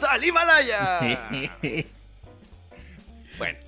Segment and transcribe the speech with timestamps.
[0.00, 1.18] Bienvenidos al Himalaya.
[3.38, 3.58] bueno,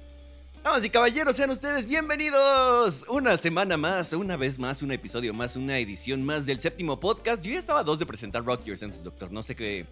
[0.64, 3.04] damas y caballeros, sean ustedes bienvenidos.
[3.08, 7.44] Una semana más, una vez más, un episodio más, una edición más del séptimo podcast.
[7.44, 9.30] Yo ya estaba a dos de presentar Rock Your Senses, doctor.
[9.30, 9.84] No sé qué,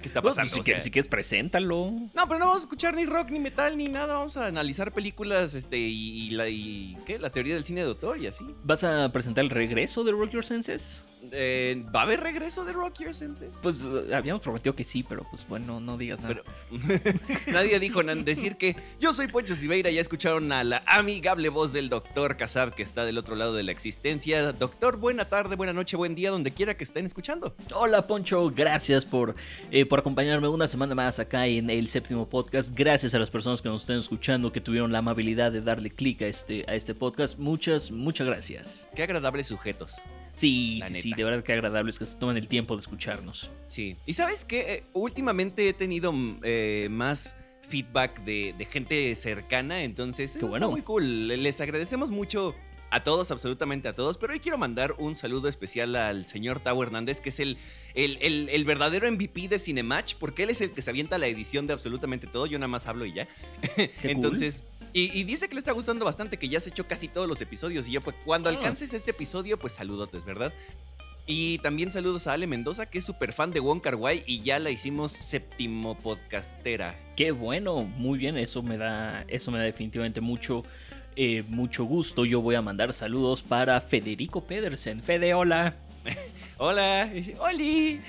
[0.00, 0.54] qué está Pues, pasando.
[0.54, 1.90] si, quieres, si quieres, preséntalo.
[2.14, 4.14] No, pero no vamos a escuchar ni rock, ni metal, ni nada.
[4.14, 7.18] Vamos a analizar películas este, y, y la, y, ¿qué?
[7.18, 8.44] la teoría del cine de autor y así.
[8.64, 11.04] ¿Vas a presentar el regreso de Rock Your Senses?
[11.32, 13.50] Eh, ¿Va a haber regreso de Rock Your Senses?
[13.62, 16.42] Pues eh, habíamos prometido que sí, pero pues bueno, no digas nada.
[16.70, 17.12] Pero
[17.52, 18.22] nadie dijo nada.
[18.22, 19.90] Decir que yo soy Poncho Siveira.
[19.90, 23.62] Ya escucharon a la amigable voz del doctor Casab que está del otro lado de
[23.62, 24.52] la existencia.
[24.52, 27.54] Doctor, buena tarde, buena noche, buen día, donde quiera que estén escuchando.
[27.74, 29.34] Hola Poncho, gracias por,
[29.70, 32.74] eh, por acompañarme una semana más acá en el séptimo podcast.
[32.74, 36.22] Gracias a las personas que nos estén escuchando, que tuvieron la amabilidad de darle clic
[36.22, 37.38] a este, a este podcast.
[37.38, 38.88] Muchas, muchas gracias.
[38.94, 40.00] Qué agradables sujetos.
[40.38, 43.50] Sí, sí, sí, de verdad que agradable es que se tomen el tiempo de escucharnos.
[43.66, 43.96] Sí.
[44.06, 47.34] Y sabes que últimamente he tenido mm, eh, más
[47.68, 50.66] feedback de, de gente cercana, entonces Qué eso bueno.
[50.66, 51.28] está muy cool.
[51.28, 52.54] Les agradecemos mucho
[52.90, 56.82] a todos, absolutamente a todos, pero hoy quiero mandar un saludo especial al señor Tao
[56.82, 57.58] Hernández, que es el,
[57.94, 61.26] el, el- el verdadero MVP de Cinematch, porque él es el que se avienta la
[61.26, 63.28] edición de absolutamente todo, yo nada más hablo y ya.
[63.76, 64.00] Qué cool.
[64.10, 64.64] Entonces...
[64.92, 67.40] Y, y dice que le está gustando bastante, que ya se echó casi todos los
[67.40, 67.86] episodios.
[67.88, 68.52] Y yo, pues, cuando Ah.
[68.52, 70.52] alcances este episodio, pues saludotes, ¿verdad?
[71.26, 74.40] Y también saludos a Ale Mendoza, que es súper fan de Wong Kar Wai y
[74.40, 76.98] ya la hicimos séptimo podcastera.
[77.16, 80.62] Qué bueno, muy bien, eso me da, eso me da definitivamente mucho,
[81.16, 82.24] eh, mucho gusto.
[82.24, 85.02] Yo voy a mandar saludos para Federico Pedersen.
[85.02, 85.74] Fede, hola.
[86.60, 87.08] Hola,
[87.40, 88.00] ¡Oli!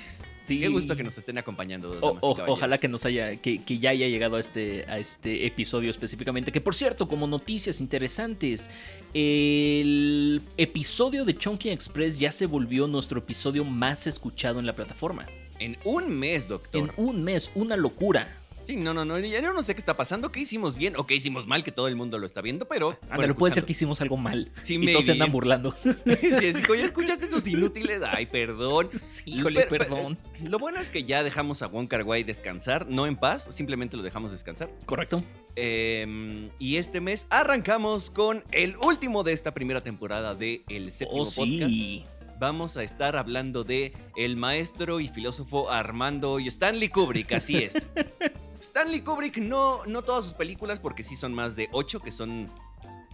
[0.42, 0.58] Sí.
[0.60, 1.96] Qué gusto que nos estén acompañando.
[2.00, 5.90] O- ojalá que nos haya, que, que ya haya llegado a este, a este episodio
[5.90, 6.50] específicamente.
[6.50, 8.70] Que por cierto, como noticias interesantes,
[9.14, 15.26] el episodio de Chunky Express ya se volvió nuestro episodio más escuchado en la plataforma.
[15.58, 16.80] En un mes, doctor.
[16.82, 18.36] En un mes, una locura.
[18.70, 19.18] Sí, no, no, no.
[19.18, 21.72] Ya yo no sé qué está pasando, qué hicimos bien o qué hicimos mal, que
[21.72, 22.90] todo el mundo lo está viendo, pero.
[23.02, 24.52] Ándale, bueno, puede ser que hicimos algo mal.
[24.62, 25.74] Sí, y todos se andan burlando.
[25.84, 28.00] Sí, sí, ¿Ya escuchaste esos inútiles?
[28.08, 28.90] Ay, perdón.
[29.06, 30.18] Sí, híjole, Pero- pero- perdón.
[30.44, 33.96] Lo bueno es que ya dejamos a Wong Kar Wai descansar, no en paz, simplemente
[33.96, 34.70] lo dejamos descansar.
[34.86, 35.24] ¿Correcto?
[35.56, 41.22] Eh, y este mes arrancamos con el último de esta primera temporada de El Séptimo
[41.22, 41.70] Oh, Podcast.
[41.72, 42.04] sí.
[42.38, 47.86] Vamos a estar hablando de el maestro y filósofo Armando y Stanley Kubrick, así es.
[48.60, 52.50] Stanley Kubrick, no, no todas sus películas, porque sí son más de ocho, que son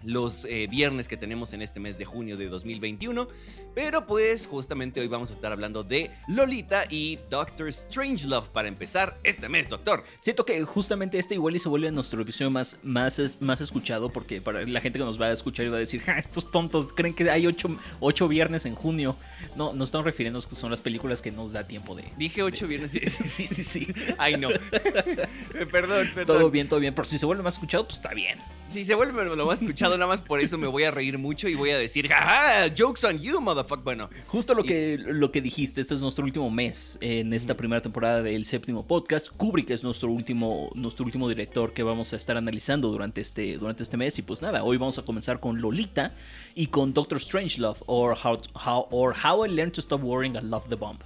[0.06, 3.28] los eh, viernes que tenemos en este mes de junio de 2021.
[3.74, 9.14] Pero pues justamente hoy vamos a estar hablando de Lolita y Doctor Strangelove para empezar
[9.22, 10.04] este mes, doctor.
[10.20, 14.40] Siento que justamente este igual y se vuelve nuestro episodio más, más, más escuchado porque
[14.40, 16.92] para la gente que nos va a escuchar y va a decir, ja, estos tontos
[16.92, 19.16] creen que hay ocho, ocho viernes en junio.
[19.56, 22.04] No, nos estamos refiriendo a que son las películas que nos da tiempo de...
[22.16, 22.92] Dije ocho viernes.
[23.26, 23.88] Sí, sí, sí.
[24.18, 24.48] Ay, no.
[25.72, 26.26] perdón, perdón.
[26.26, 26.94] Todo bien, todo bien.
[26.94, 28.38] Pero si se vuelve más escuchado, pues está bien.
[28.70, 31.48] Si se vuelve lo más escuchado, nada más por eso me voy a reír mucho
[31.48, 33.84] y voy a decir, jaja, jokes on you, motherfucker.
[33.84, 37.54] Bueno, Justo lo Y- que, lo que dijiste, este es nuestro último mes en esta
[37.54, 39.28] primera temporada del séptimo podcast.
[39.36, 43.82] Kubrick es nuestro último, nuestro último director que vamos a estar analizando durante este, durante
[43.82, 44.18] este mes.
[44.18, 46.12] Y pues nada, hoy vamos a comenzar con Lolita
[46.54, 50.50] y con Doctor Strangelove, or How, how, or How I Learned to Stop Worrying and
[50.50, 50.98] Love the Bomb.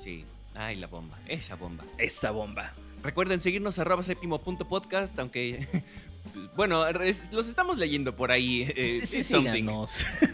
[0.00, 0.24] sí.
[0.60, 1.84] Ay, la bomba, esa bomba.
[1.98, 2.72] Esa bomba.
[3.04, 5.68] Recuerden seguirnos arroba séptimo punto podcast, aunque...
[6.56, 8.62] Bueno, es- los estamos leyendo por ahí.
[8.76, 9.32] eh, sí, sí.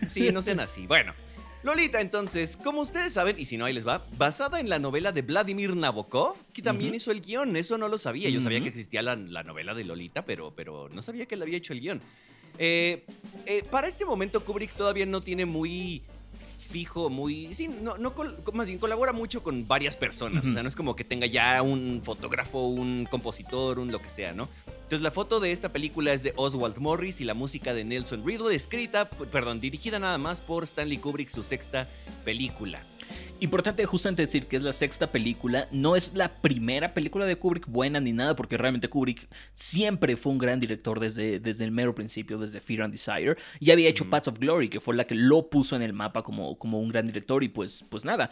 [0.09, 0.87] Sí, no sean así.
[0.87, 1.13] Bueno,
[1.63, 5.13] Lolita, entonces, como ustedes saben, y si no, ahí les va, basada en la novela
[5.13, 7.57] de Vladimir Nabokov, que también hizo el guion.
[7.57, 8.29] Eso no lo sabía.
[8.29, 11.43] Yo sabía que existía la, la novela de Lolita, pero, pero no sabía que él
[11.43, 12.01] había hecho el guion.
[12.59, 13.05] Eh,
[13.47, 16.03] eh, para este momento, Kubrick todavía no tiene muy
[16.75, 17.55] fijo, muy...
[17.55, 18.13] Sí, no, no
[18.53, 20.45] más bien colabora mucho con varias personas.
[20.45, 24.11] O sea, no es como que tenga ya un fotógrafo, un compositor, un lo que
[24.11, 24.49] sea, ¿no?
[24.67, 28.27] Entonces la foto de esta película es de Oswald Morris y la música de Nelson
[28.27, 31.89] Riddle, escrita, perdón, dirigida nada más por Stanley Kubrick, su sexta
[32.25, 32.81] película.
[33.45, 37.67] Importante justamente decir que es la sexta película, no es la primera película de Kubrick
[37.67, 41.95] buena ni nada, porque realmente Kubrick siempre fue un gran director desde, desde el mero
[41.95, 43.37] principio, desde Fear and Desire.
[43.61, 44.09] Ya había hecho.
[44.09, 46.89] Paths of Glory, que fue la que lo puso en el mapa como, como un
[46.89, 48.31] gran director, y pues, pues nada.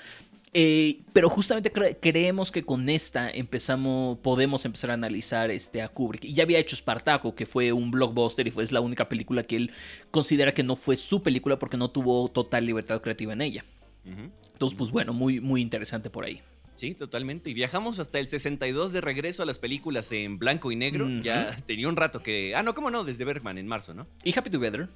[0.54, 5.88] Eh, pero justamente cre- creemos que con esta empezamos, podemos empezar a analizar este, a
[5.88, 6.24] Kubrick.
[6.24, 9.42] Y ya había hecho Spartaco, que fue un blockbuster y fue es la única película
[9.42, 9.72] que él
[10.10, 13.64] considera que no fue su película porque no tuvo total libertad creativa en ella.
[14.04, 16.40] Entonces, pues bueno, muy, muy interesante por ahí.
[16.74, 17.50] Sí, totalmente.
[17.50, 21.08] Y viajamos hasta el 62 de regreso a las películas en blanco y negro.
[21.22, 22.54] Ya tenía un rato que...
[22.56, 23.04] Ah, no, ¿cómo no?
[23.04, 24.06] Desde Bergman en marzo, ¿no?
[24.24, 24.88] Y Happy Together,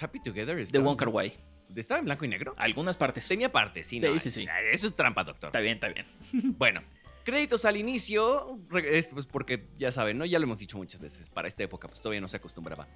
[0.00, 1.32] Happy Together es de Wong Kar Wai.
[1.74, 2.54] ¿Estaba en blanco y negro?
[2.56, 3.26] Algunas partes.
[3.26, 4.46] Tenía partes, sí, Sí, no, sí, sí.
[4.70, 5.48] Eso es trampa, doctor.
[5.48, 6.06] Está bien, está bien.
[6.58, 6.82] Bueno,
[7.24, 10.24] créditos al inicio, pues porque ya saben, ¿no?
[10.24, 12.86] Ya lo hemos dicho muchas veces, para esta época pues todavía no se acostumbraba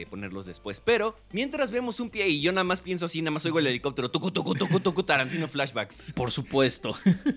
[0.00, 0.80] eh, ponerlos después.
[0.80, 3.66] Pero mientras vemos un pie y yo nada más pienso así, nada más oigo el
[3.66, 6.12] helicóptero, tucu, tucu, tucu, tucu, Tarantino flashbacks.
[6.14, 6.94] Por supuesto.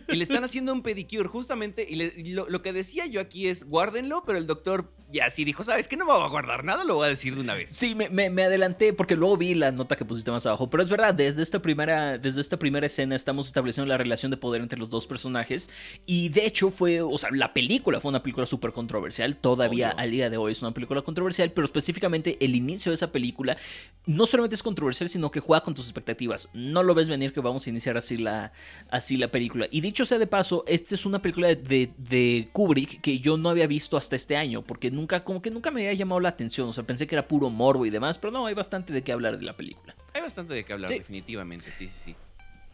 [0.07, 3.21] Y le están haciendo un pedicure justamente, y, le- y lo, lo que decía yo
[3.21, 5.97] aquí es, guárdenlo, pero el doctor ya sí dijo, ¿sabes qué?
[5.97, 7.71] No me voy a guardar nada, lo voy a decir de una vez.
[7.71, 10.69] Sí, me, me- me adelanté porque luego vi la nota que pusiste más abajo.
[10.69, 14.37] Pero es verdad, desde esta primera, desde esta primera escena estamos estableciendo la relación de
[14.37, 15.69] poder entre los dos personajes.
[16.05, 19.35] Y de hecho fue, o sea, la película fue una película súper controversial.
[19.37, 19.99] Todavía Obvio.
[19.99, 23.57] al día de hoy es una película controversial, pero específicamente el inicio de esa película
[24.05, 26.49] no solamente es controversial, sino que juega con tus expectativas.
[26.53, 28.51] No lo ves venir que vamos a iniciar así la,
[28.89, 29.67] así la película.
[29.69, 33.49] Y dicho sea de paso, esta es una película de, de Kubrick que yo no
[33.49, 36.69] había visto hasta este año, porque nunca, como que nunca me había llamado la atención.
[36.69, 39.11] O sea, pensé que era puro morbo y demás, pero no, hay bastante de qué
[39.11, 39.95] hablar de la película.
[40.13, 40.97] Hay bastante de qué hablar, Sí.
[40.97, 42.15] definitivamente, sí, sí, sí.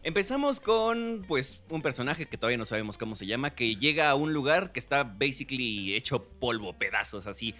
[0.02, 4.14] Empezamos con, pues, un personaje que todavía no sabemos cómo se llama, que llega a
[4.14, 7.54] un lugar que está basically hecho polvo, pedazos, así,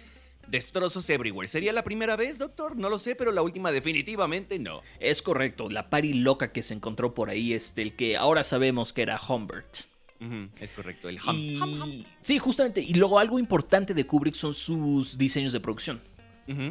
[0.47, 1.47] destrozos everywhere.
[1.47, 2.77] ¿Sería la primera vez, doctor?
[2.77, 4.81] No lo sé, pero la última definitivamente no.
[4.99, 8.93] Es correcto, la pari loca que se encontró por ahí, este, el que ahora sabemos
[8.93, 9.77] que era Humbert.
[10.59, 11.35] Es correcto, el hum.
[11.35, 12.05] Y...
[12.21, 12.81] Sí, justamente.
[12.81, 15.99] Y luego algo importante de Kubrick son sus diseños de producción.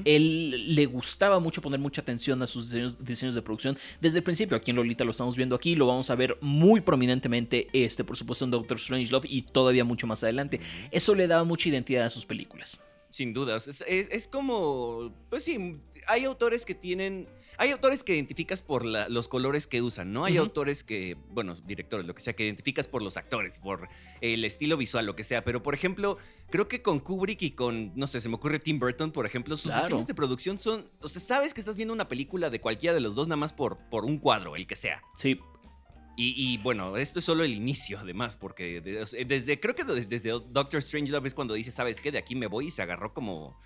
[0.06, 4.24] Él le gustaba mucho poner mucha atención a sus diseños, diseños de producción desde el
[4.24, 4.56] principio.
[4.56, 8.16] Aquí en Lolita lo estamos viendo aquí, lo vamos a ver muy prominentemente, este, por
[8.16, 10.60] supuesto, en Doctor Strangelove y todavía mucho más adelante.
[10.90, 12.80] Eso le daba mucha identidad a sus películas.
[13.16, 13.66] Sin dudas.
[13.66, 15.10] Es, es- es como.
[15.30, 17.26] Pues sí, hay autores que tienen.
[17.56, 20.26] Hay autores que identificas por la- los colores que usan, ¿no?
[20.26, 23.88] Hay autores que, bueno, directores, lo que sea, que identificas por los actores, por
[24.20, 25.42] el estilo visual, lo que sea.
[25.42, 26.18] Pero, por ejemplo,
[26.50, 29.56] creo que con Kubrick y con, no sé, se me ocurre Tim Burton, por ejemplo,
[29.56, 29.86] sus Claro.
[29.86, 30.90] diseños de producción son.
[31.00, 33.54] O sea, sabes que estás viendo una película de cualquiera de los dos, nada más
[33.54, 35.00] por, por un cuadro, el que sea.
[35.16, 35.40] Sí,
[36.16, 40.82] Y, y, bueno, esto es solo el inicio, además, porque desde, creo que desde, Doctor
[40.82, 42.10] Strangelove es cuando dice, ¿sabes qué?
[42.10, 43.60] De aquí me voy y se agarró como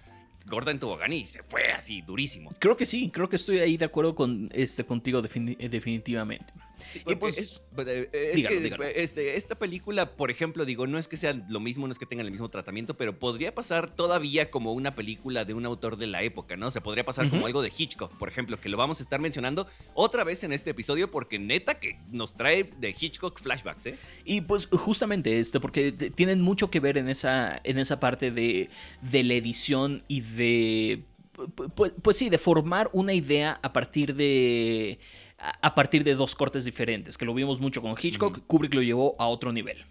[0.47, 2.53] gorda en tobogán y se fue así, durísimo.
[2.59, 6.53] creo que sí, creo que estoy ahí de acuerdo con este contigo eh, definitivamente.
[6.93, 7.65] Sí, Y pues- es,
[8.13, 8.85] es dígalo, que dígalo.
[8.85, 12.07] este, esta película, por ejemplo, digo, no es que sea lo mismo, no es que
[12.07, 16.07] tengan el mismo tratamiento, pero podría pasar todavía como una película de un autor de
[16.07, 16.69] la época, ¿no?
[16.69, 19.21] O sea, podría pasar como algo de Hitchcock, por ejemplo, que lo vamos a estar
[19.21, 23.99] mencionando otra vez en este episodio porque neta que nos trae de Hitchcock flashbacks, ¿eh?
[24.25, 28.71] Y pues justamente este, porque tienen mucho que ver en esa, en esa parte de,
[29.03, 31.03] de la edición y de...
[31.35, 34.99] pu- pu- Pues, sí, de formar una idea a partir de...
[35.41, 38.45] a partir de dos cortes diferentes, que lo vimos mucho con Hitchcock.
[38.47, 39.85] Kubrick lo llevó a otro nivel.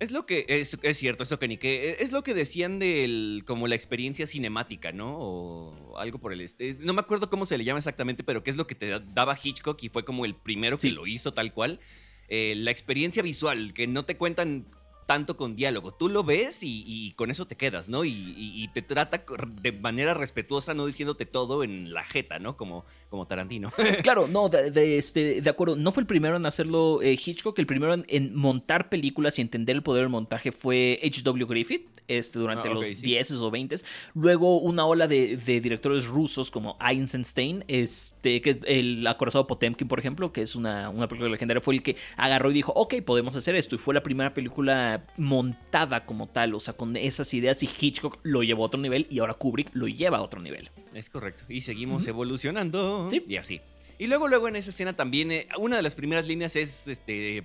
[0.00, 3.44] Es lo que es, es cierto, eso que ni que es lo que decían del
[3.46, 5.16] como la experiencia cinemática, ¿no?
[5.16, 6.76] O algo por el este.
[6.80, 8.98] No me acuerdo cómo se le llama exactamente, pero qué es lo que te da-
[8.98, 11.80] daba Hitchcock y fue como el primero que lo hizo tal cual.
[12.28, 14.66] Eh, la experiencia visual, que no te cuentan
[15.06, 15.92] tanto con diálogo.
[15.92, 18.04] Tú lo ves y, y con eso te quedas, ¿no?
[18.04, 19.24] Y, y- y te trata
[19.62, 22.56] de manera respetuosa, no diciéndote todo en la jeta, ¿no?
[22.56, 23.72] Como, como Tarantino.
[24.02, 27.58] Claro, no, de, de, este, de acuerdo, no fue el primero en hacerlo eh, Hitchcock,
[27.58, 31.46] el primero en, en montar películas y entender el poder del montaje fue H.W.
[31.46, 32.94] Griffith, este, durante Ah, los sí.
[32.96, 33.76] 10 o 20
[34.14, 39.98] Luego una ola de, de directores rusos como Eisenstein, este, que el acorazado Potemkin, por
[39.98, 43.34] ejemplo, que es una, una película legendaria, fue el que agarró y dijo, ok, podemos
[43.36, 43.74] hacer esto.
[43.74, 48.18] Y fue la primera película montada como tal, o sea, con esas ideas y Hitchcock
[48.22, 50.70] lo llevó a otro nivel y ahora Kubrick lo lleva a otro nivel.
[50.94, 51.44] Es correcto.
[51.48, 53.08] Y seguimos evolucionando.
[53.08, 53.24] Sí.
[53.26, 53.60] Y así.
[53.98, 57.44] Y luego, luego en esa escena también, eh, una de las primeras líneas es este.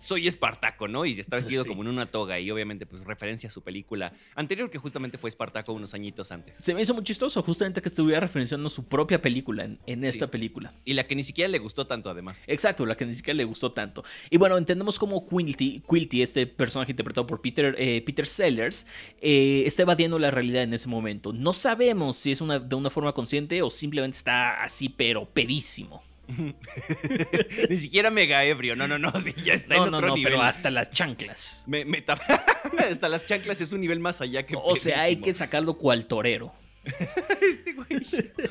[0.00, 1.04] Soy Espartaco, ¿no?
[1.04, 1.68] Y está vestido Sí.
[1.68, 2.40] como en una toga.
[2.40, 6.58] Y obviamente, pues referencia a su película anterior, que justamente fue Espartaco unos añitos antes.
[6.58, 10.24] Se me hizo muy chistoso justamente que estuviera referenciando su propia película en, en esta
[10.26, 10.30] Sí.
[10.32, 10.72] película.
[10.84, 12.42] Y la que ni siquiera le gustó tanto, además.
[12.46, 14.02] Exacto, la que ni siquiera le gustó tanto.
[14.30, 18.86] Y bueno, entendemos como Quilty, Quilty este personaje interpretado por Peter, eh, Peter Sellers,
[19.20, 21.32] eh, está evadiendo la realidad en ese momento.
[21.32, 26.02] No sabemos si es una, de una forma consciente o simplemente está así, pero pedísimo.
[27.68, 28.76] ni siquiera mega ebrio.
[28.76, 29.10] No, no, no.
[29.20, 30.32] Sí, ya está No, en no, otro no, nivel.
[30.32, 31.64] pero hasta las chanclas.
[31.66, 32.20] Me, me tap-
[32.90, 34.54] Hasta las chanclas es un nivel más allá que.
[34.56, 36.52] O sea, hay que sacarlo cual torero.
[36.84, 37.88] este güey.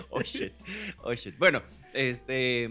[0.10, 0.54] Oh shit.
[1.04, 1.38] Oh shit.
[1.38, 1.62] Bueno,
[1.94, 2.70] este.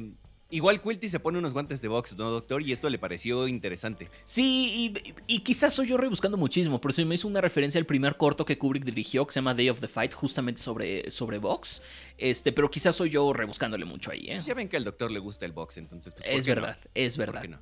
[0.51, 2.63] Igual Quilty se pone unos guantes de box, ¿no, doctor?
[2.63, 4.11] Y esto le pareció interesante.
[4.25, 4.93] Sí,
[5.27, 8.17] y, y quizás soy yo rebuscando muchísimo, pero se me hizo una referencia al primer
[8.17, 11.83] corto que Kubrick dirigió, que se llama Day of the Fight, justamente sobre, sobre box.
[12.17, 14.35] Este, pero quizás soy yo rebuscándole mucho ahí, ¿eh?
[14.37, 16.15] Pues ya ven que al doctor le gusta el box, entonces.
[16.15, 16.63] pues, ¿por Es qué no?
[16.63, 17.45] verdad, es ¿Por verdad.
[17.49, 17.59] no?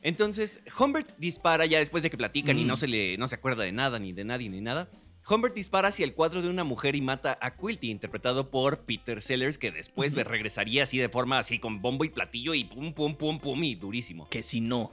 [0.00, 2.68] Entonces, Humbert dispara ya después de que platican y Mm.
[2.68, 4.88] no se le no se acuerda de nada, ni de nadie, ni nada.
[5.28, 9.22] Humbert dispara hacia el cuadro de una mujer y mata a Quilty, interpretado por Peter
[9.22, 10.22] Sellers, que después Ujú.
[10.24, 13.74] regresaría así de forma así con bombo y platillo y pum, pum, pum, pum y
[13.74, 14.28] durísimo.
[14.28, 14.90] Que si no.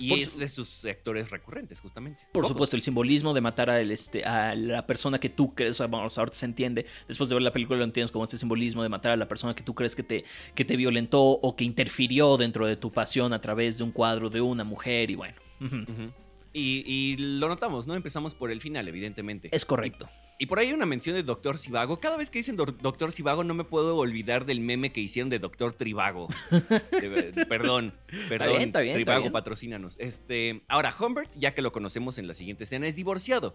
[0.00, 2.20] Y Por es de sus actores recurrentes, justamente.
[2.32, 2.48] Por Pocos.
[2.50, 6.16] supuesto, el simbolismo de matar a, el, este, a la persona que tú crees, vamos,
[6.16, 9.10] ahorita se entiende, después de ver la película lo entiendes como este simbolismo de matar
[9.12, 12.64] a la persona que tú crees que te, que te violentó o que interfirió dentro
[12.66, 15.34] de tu pasión a través de un cuadro de una mujer y bueno.
[15.60, 15.76] ujú.
[15.78, 16.12] Ujú.
[16.52, 17.94] Y, y lo notamos, ¿no?
[17.94, 19.48] Empezamos por el final, evidentemente.
[19.52, 20.08] Es correcto.
[20.38, 22.00] Y por ahí hay una mención de Doctor Sivago.
[22.00, 25.28] Cada vez que dicen Dor- Doctor Sivago no me puedo olvidar del meme que hicieron
[25.30, 26.28] de Doctor Trivago.
[26.50, 27.92] De ver- perdón,
[28.28, 28.48] perdón.
[28.50, 29.32] bien, está bien, está Trivago, bien.
[29.32, 29.96] patrocínanos.
[29.98, 33.54] Este, ahora, Humbert, ya que lo conocemos en la siguiente escena, es divorciado.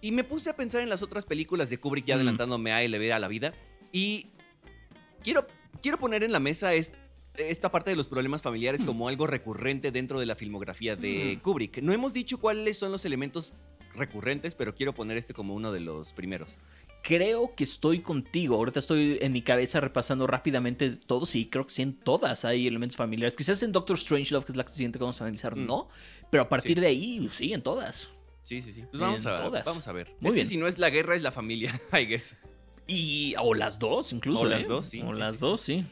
[0.00, 2.18] Y me puse a pensar en las otras películas de Kubrick, ya Mm.
[2.18, 3.52] adelantándome a LB a la vida.
[3.92, 4.26] Y
[5.22, 5.46] quiero,
[5.80, 6.92] quiero poner en la mesa es-
[7.36, 8.86] esta parte de los problemas familiares Mm.
[8.86, 11.40] como algo recurrente dentro de la filmografía de Mm.
[11.40, 11.82] Kubrick.
[11.82, 13.54] No hemos dicho cuáles son los elementos
[13.94, 16.56] recurrentes, pero quiero poner este como uno de los primeros.
[17.02, 18.56] Creo que estoy contigo.
[18.56, 21.26] Ahorita estoy en mi cabeza repasando rápidamente todo.
[21.26, 23.36] Sí, creo que sí, en todas hay elementos familiares.
[23.36, 25.66] Quizás en Doctor Strangelove, que es la siguiente que vamos a analizar, Mm.
[25.66, 25.88] no.
[26.30, 26.80] Pero a partir Sí.
[26.80, 28.10] de ahí, sí, en todas.
[28.42, 28.84] Sí, sí, sí.
[28.90, 29.64] Pues vamos, En a, todas.
[29.66, 30.08] vamos a ver.
[30.20, 30.44] Muy es bien.
[30.46, 32.36] que si no es la guerra, es la familia, I guess.
[32.86, 34.42] Y, o las dos, incluso.
[34.42, 34.66] O las ¿eh?
[34.66, 35.84] dos, sí, O sí, las sí, dos, sí.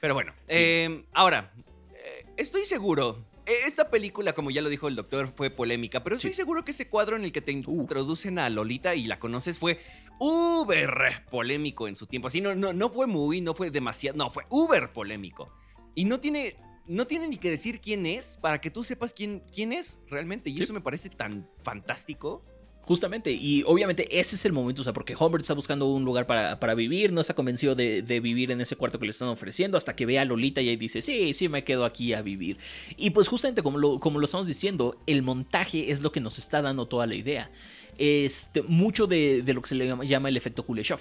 [0.00, 1.52] Pero bueno, eh, ahora,
[1.94, 3.24] eh, estoy seguro.
[3.46, 6.36] eh, Esta película, como ya lo dijo el doctor, fue polémica, pero estoy Sí.
[6.36, 7.80] seguro que ese cuadro en el que te Uh.
[7.80, 9.80] introducen a Lolita y la conoces fue
[10.20, 12.28] uber polémico en su tiempo.
[12.28, 15.50] Así no, no, no fue muy, no fue demasiado, no, fue uber polémico.
[15.94, 19.42] Y no tiene, no tiene ni que decir quién es para que tú sepas quién,
[19.52, 20.50] quién es realmente.
[20.50, 20.62] Y Sí.
[20.64, 22.44] eso me parece tan fantástico.
[22.88, 26.26] Justamente, y obviamente ese es el momento, o sea, porque Humbert está buscando un lugar
[26.26, 29.28] para, para vivir, no está convencido de, de vivir en ese cuarto que le están
[29.28, 32.22] ofreciendo, hasta que ve a Lolita y ahí dice, sí, sí, me quedo aquí a
[32.22, 32.56] vivir.
[32.96, 36.38] Y pues justamente como lo, como lo estamos diciendo, el montaje es lo que nos
[36.38, 37.50] está dando toda la idea.
[37.98, 41.00] Este, mucho de, de lo que se le llama, llama el efecto Kuleshov.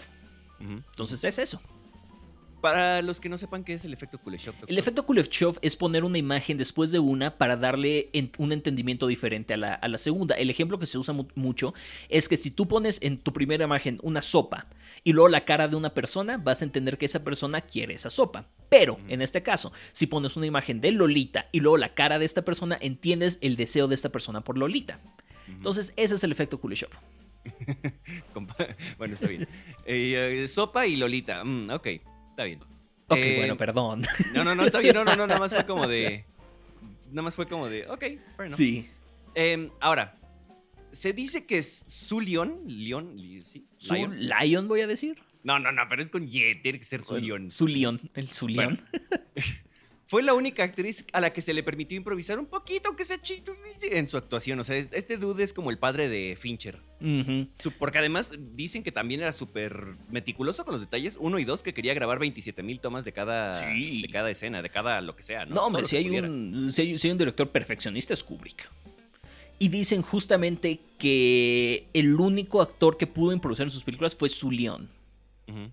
[0.60, 1.62] Entonces es eso.
[2.62, 4.54] Para los que no sepan qué es el efecto Kuleshov.
[4.56, 4.72] doctor.
[4.72, 9.06] El efecto Kuleshov es poner una imagen después de una para darle en- un entendimiento
[9.08, 10.36] diferente a la, a la segunda.
[10.36, 11.74] El ejemplo que se usa mu- mucho
[12.10, 14.66] es que si tú pones en tu primera imagen una sopa
[15.04, 18.10] y luego la cara de una persona, vas a entender que esa persona quiere esa
[18.10, 18.48] sopa.
[18.70, 22.26] Pero, en este caso, si pones una imagen de Lolita y luego la cara de
[22.26, 25.00] esta persona, entiendes el deseo de esta persona por Lolita.
[25.48, 26.90] Entonces, ese es el efecto Kuleshov.
[28.98, 29.48] Bueno, está bien.
[29.86, 31.44] Eh, eh, sopa y Lolita.
[31.44, 31.88] Mm, ok,
[32.38, 32.60] está bien.
[33.08, 34.04] Ok, Eh, bueno, perdón.
[34.34, 34.94] No, no, no, está bien.
[34.94, 36.26] No, no, no, nada más fue como de.
[37.10, 37.88] Nada más fue como de.
[37.88, 38.56] Ok, enough.
[38.56, 38.88] Sí.
[39.34, 40.16] Em, ahora,
[40.92, 42.62] se dice que es su León.
[42.68, 43.66] León, sí.
[43.78, 44.20] Su Lion.
[44.20, 45.18] Lion, voy a decir.
[45.44, 47.50] No, no, no, pero es con Y, tiene que ser su León.
[47.50, 47.98] Su León.
[48.14, 48.78] El su León.
[50.10, 53.22] Fue la única actriz a la que se le permitió improvisar un poquito, que sea
[53.22, 54.58] chido en su actuación.
[54.60, 56.80] O sea, este dude es como el padre de Fincher.
[57.78, 61.18] Porque además dicen que también era súper meticuloso con los detalles.
[61.20, 64.02] Uno y dos, que quería grabar 27 mil tomas de cada, Sí.
[64.02, 65.46] de cada escena, de cada lo que sea.
[65.46, 68.70] No, No, hombre, si hay, un, si, hay, si hay un director perfeccionista es Kubrick.
[69.60, 74.52] Y dicen justamente que el único actor que pudo improvisar en sus películas fue Su
[74.52, 74.90] León.
[75.48, 75.66] ¿Mm?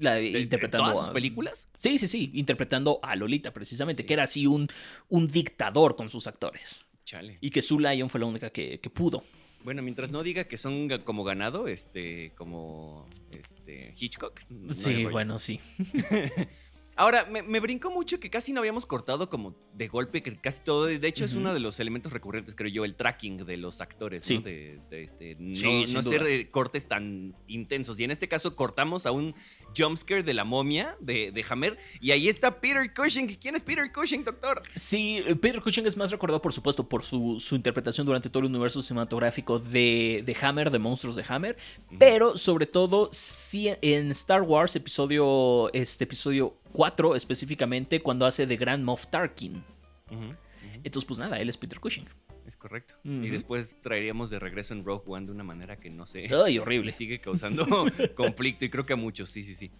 [0.00, 1.68] La, ¿De- de interpretando todas sus a- películas?
[1.78, 4.06] Sí, sí, sí, interpretando a Lolita precisamente, Sí.
[4.06, 4.68] que era así un,
[5.08, 6.84] un dictador con sus actores.
[7.04, 7.38] Chale.
[7.40, 9.22] Y que Su Lion fue la única que, que pudo.
[9.62, 14.40] Bueno, mientras no diga que son como ganado, este, como este, Hitchcock.
[14.48, 15.60] no sí, bueno, sí.
[17.00, 20.60] Ahora, me, me brincó mucho que casi no habíamos cortado como de golpe, que casi
[20.60, 20.84] todo.
[20.84, 24.22] De hecho, es uno de los elementos recurrentes, creo yo, el tracking de los actores,
[24.22, 24.36] Sí.
[24.36, 24.42] ¿no?
[24.42, 27.98] De, de este, no, Sí, no hacer de cortes tan intensos.
[27.98, 29.34] Y en este caso, cortamos a un
[29.74, 31.78] jumpscare de la momia de, de Hammer.
[32.02, 33.34] Y ahí está Peter Cushing.
[33.36, 34.60] ¿Quién es Peter Cushing, doctor?
[34.74, 38.40] Sí, eh, Peter Cushing es más recordado, por supuesto, por su, su interpretación durante todo
[38.40, 41.56] el universo cinematográfico de, de Hammer, de monstruos de Hammer,
[41.98, 48.56] pero sobre todo sí, en Star Wars, episodio, este episodio 4 específicamente, cuando hace de
[48.56, 49.62] Grand Moff Tarkin.
[50.82, 52.06] Entonces, pues nada, él es Peter Cushing.
[52.46, 52.96] Es correcto.
[53.04, 56.24] Y después traeríamos de regreso en Rogue One de una manera que no sé.
[56.34, 56.92] Ay, le horrible.
[56.92, 57.64] sigue causando
[58.16, 59.70] conflicto y creo que a muchos, sí, sí, sí.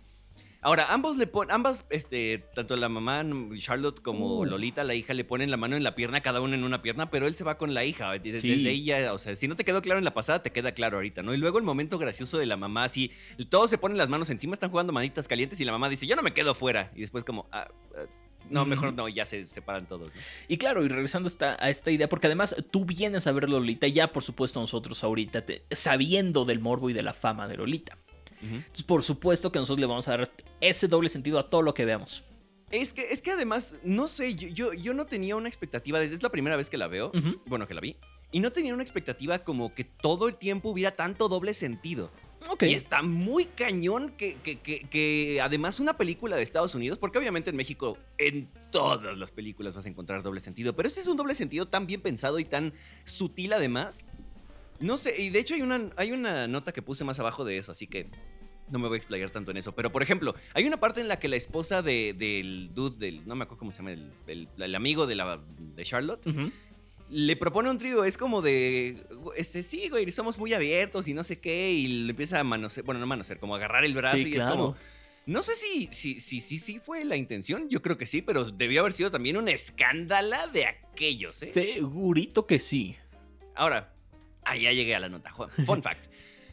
[0.62, 3.24] Ahora, ambos le ponen, ambas, este, tanto la mamá
[3.58, 4.44] Charlotte como Uh.
[4.44, 7.10] Lolita, la hija, le ponen la mano en la pierna, cada una en una pierna,
[7.10, 8.12] pero él se va con la hija.
[8.18, 8.48] Desde, Sí.
[8.50, 10.98] desde ya, o sea, si no te quedó claro en la pasada, te queda claro
[10.98, 11.32] ahorita, ¿no?
[11.32, 13.10] Y luego el momento gracioso de la mamá, así,
[13.48, 16.14] todos se ponen las manos encima, están jugando manitas calientes y la mamá dice, yo
[16.14, 16.92] no me quedo fuera.
[16.94, 18.04] Y después como, "Ah, ah,
[18.50, 20.10] no, mejor no, ya se separan todos.
[20.14, 20.20] ¿no?
[20.48, 23.48] Y claro, y regresando a esta, a esta idea, porque además tú vienes a ver
[23.48, 27.56] Lolita, ya por supuesto nosotros ahorita, te- sabiendo del morbo y de la fama de
[27.56, 27.96] Lolita.
[28.42, 30.30] Entonces, por supuesto que nosotros le vamos a dar
[30.60, 32.22] ese doble sentido a todo lo que veamos.
[32.70, 36.14] Es que, es que además, no sé, yo, yo, yo no tenía una expectativa desde
[36.14, 37.10] es la primera vez que la veo,
[37.46, 37.96] bueno, que la vi,
[38.30, 42.10] y no tenía una expectativa como que todo el tiempo hubiera tanto doble sentido.
[42.48, 42.62] Ok.
[42.62, 47.18] Y está muy cañón que, que- que- que además una película de Estados Unidos, porque
[47.18, 51.06] obviamente en México en todas las películas vas a encontrar doble sentido, pero este es
[51.08, 52.72] un doble sentido tan bien pensado y tan
[53.04, 54.04] sutil además.
[54.80, 57.58] No sé, y de hecho hay una, hay una nota que puse más abajo de
[57.58, 58.08] eso, así que
[58.70, 59.72] no me voy a explayar tanto en eso.
[59.74, 63.26] Pero por ejemplo, hay una parte en la que la esposa de- del dude, del,
[63.26, 66.24] no me acuerdo cómo se llama, el, el- el amigo de, la, de Charlotte,
[67.10, 69.04] le propone un trío, es como de,
[69.36, 72.86] este, sí, güey, somos muy abiertos y no sé qué, y le empieza a manosear,
[72.86, 74.50] bueno, no manosear, como a agarrar el brazo Sí, y claro.
[74.52, 74.76] es como,
[75.26, 78.44] no sé si, si, si, si, si fue la intención, yo creo que sí, pero
[78.50, 81.46] debió haber sido también un escándalo de aquellos, ¿eh?
[81.46, 82.94] Segurito que sí.
[83.56, 83.92] Ahora,
[84.44, 85.32] ahí ya llegué a la nota.
[85.66, 86.06] Fun fact.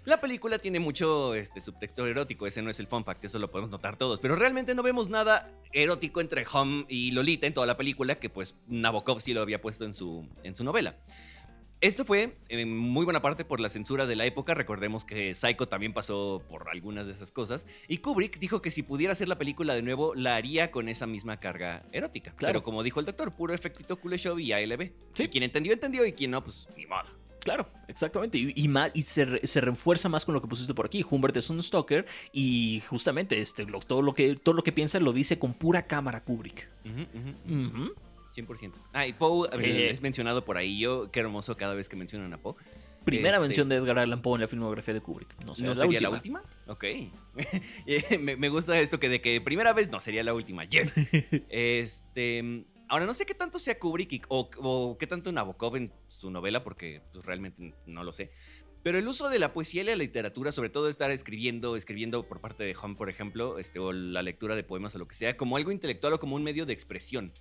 [0.08, 3.51] La película tiene mucho este, subtexto erótico, ese no es el fun fact, eso lo
[3.51, 7.67] podemos notar todos, pero realmente no vemos nada erótico entre Hum y Lolita en toda
[7.67, 10.96] la película, que pues Nabokov sí lo había puesto en su, en su novela.
[11.82, 15.67] Esto fue en muy buena parte por la censura de la época, recordemos que Psycho
[15.67, 19.38] también pasó por algunas de esas cosas, y Kubrick dijo que si pudiera hacer la
[19.38, 22.32] película de nuevo, la haría con esa misma carga erótica.
[22.32, 22.53] Claro.
[22.53, 24.91] Pero como dijo el doctor, puro efectito Kuleshov y ALB.
[25.15, 25.24] Sí.
[25.24, 27.26] Y quien entendió, entendió, y quien no, pues ni modo.
[27.47, 28.37] Claro, exactamente.
[28.37, 31.01] Y, y, ma- y se, re- se refuerza más con lo que pusiste por aquí.
[31.09, 34.99] Humbert es un stalker y justamente este, lo- todo, lo que, todo lo que piensa
[34.99, 36.67] lo dice con pura cámara Kubrick.
[36.83, 37.03] Ujú,
[37.53, 37.67] ujú.
[37.85, 37.93] Ujú.
[38.35, 38.73] 100%.
[38.91, 40.77] Ah, y Poe eh, es mencionado por ahí.
[40.77, 42.55] Yo, qué hermoso cada vez que mencionan a Poe.
[43.05, 45.33] Primera Este- mención de Edgar Allan Poe en la filmografía de Kubrick.
[45.45, 46.41] No, sé, ¿No sería la última?
[46.67, 46.83] Ok.
[47.87, 50.65] Eh, me, me gusta esto que de que primera vez no sería la última.
[50.65, 50.93] Yes.
[51.49, 52.65] este.
[52.89, 56.63] Ahora, no sé qué tanto sea Kubrick o, o qué tanto Nabokov en su novela,
[56.63, 58.32] porque pues, realmente no lo sé.
[58.84, 62.39] Pero el uso de la poesía y la literatura, sobre todo estar escribiendo, escribiendo por
[62.39, 65.36] parte de Hum, por ejemplo, este, o la lectura de poemas o lo que sea,
[65.36, 67.34] como algo intelectual o como un medio de expresión.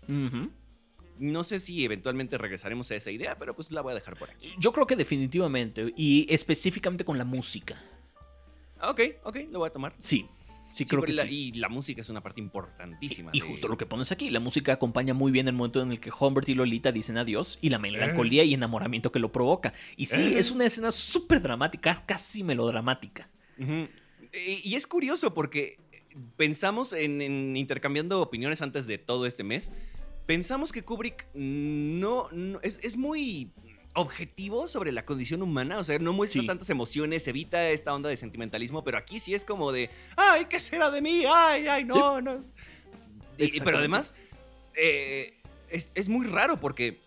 [1.18, 4.28] No sé si eventualmente regresaremos a esa idea, pero pues la voy a dejar por
[4.28, 4.52] aquí.
[4.58, 5.92] Yo creo que definitivamente.
[5.96, 7.80] Y específicamente con la música.
[8.82, 9.94] Ok, ok, lo voy a tomar.
[9.98, 10.28] Sí,
[10.76, 11.48] sí, creo que la- sí.
[11.48, 13.30] Y la música es una parte importantísima.
[13.32, 15.90] Y de- justo lo que pones aquí, la música acompaña muy bien el momento en
[15.90, 19.72] el que Humbert y Lolita dicen adiós y la melancolía y enamoramiento que lo provoca.
[19.96, 23.28] Y sí, es una escena súper dramática, casi melodramática.
[23.58, 25.78] Y, y es curioso porque
[26.36, 29.72] pensamos en, en intercambiando opiniones antes de todo este mes.
[30.26, 33.50] Pensamos que Kubrick no, no- es, es muy
[33.96, 36.46] objetivo sobre la condición humana, o sea, no muestra Sí.
[36.46, 40.60] tantas emociones, evita esta onda de sentimentalismo, pero aquí sí es como de, ay, ¿qué
[40.60, 41.24] será de mí?
[41.28, 42.44] Ay, ay, no, no.
[43.38, 44.14] Y- pero además,
[44.74, 45.34] eh,
[45.70, 46.98] es, es muy raro porque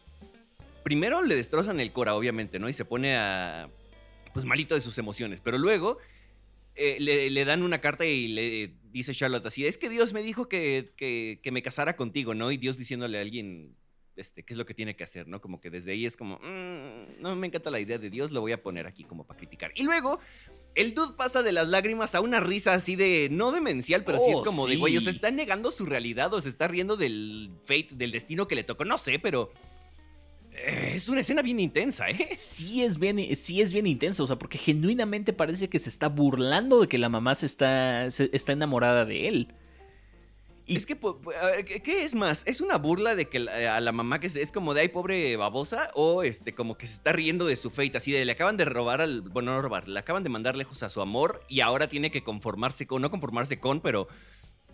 [0.83, 2.67] primero le destrozan el cora, obviamente, ¿no?
[2.69, 3.69] Y se pone a,
[4.33, 5.97] pues malito de sus emociones, pero luego
[6.75, 10.23] eh, le, le dan una carta y le dice Charlotte así, es que Dios me
[10.23, 12.51] dijo que, que- que me casara contigo, ¿no?
[12.51, 13.75] Y Dios diciéndole a alguien,
[14.19, 15.41] este, qué es lo que tiene que hacer, ¿no?
[15.41, 18.41] Como que desde ahí es como, "Mm, no me encanta la idea de Dios, lo
[18.41, 19.71] voy a poner aquí como para criticar.
[19.75, 20.19] Y luego...
[20.75, 24.29] El dude pasa de las lágrimas a una risa así de, no demencial, pero sí
[24.29, 25.17] es Oh, como de, güey, o sea, sí.
[25.17, 28.85] está negando su realidad o se está riendo del fate, del destino que le tocó,
[28.85, 29.51] no sé, pero
[30.53, 32.29] eh, es una escena bien intensa, ¿eh?
[32.35, 36.07] Sí es, bien, sí es bien intensa, o sea, porque genuinamente parece que se está
[36.07, 39.47] burlando de que la mamá se está, se- está enamorada de él.
[40.69, 40.97] Y- Es que,
[41.83, 42.43] ¿qué es más?
[42.45, 44.89] ¿Es una burla de que la- a la mamá que se- es como de, ay,
[44.89, 45.89] pobre babosa?
[45.95, 47.97] ¿O este, como que se está riendo de su fate?
[47.97, 49.21] Así de, le acaban de robar al...
[49.21, 52.23] Bueno, no robar, le acaban de mandar lejos a su amor y ahora tiene que
[52.23, 53.01] conformarse con...
[53.01, 54.07] No conformarse con, pero...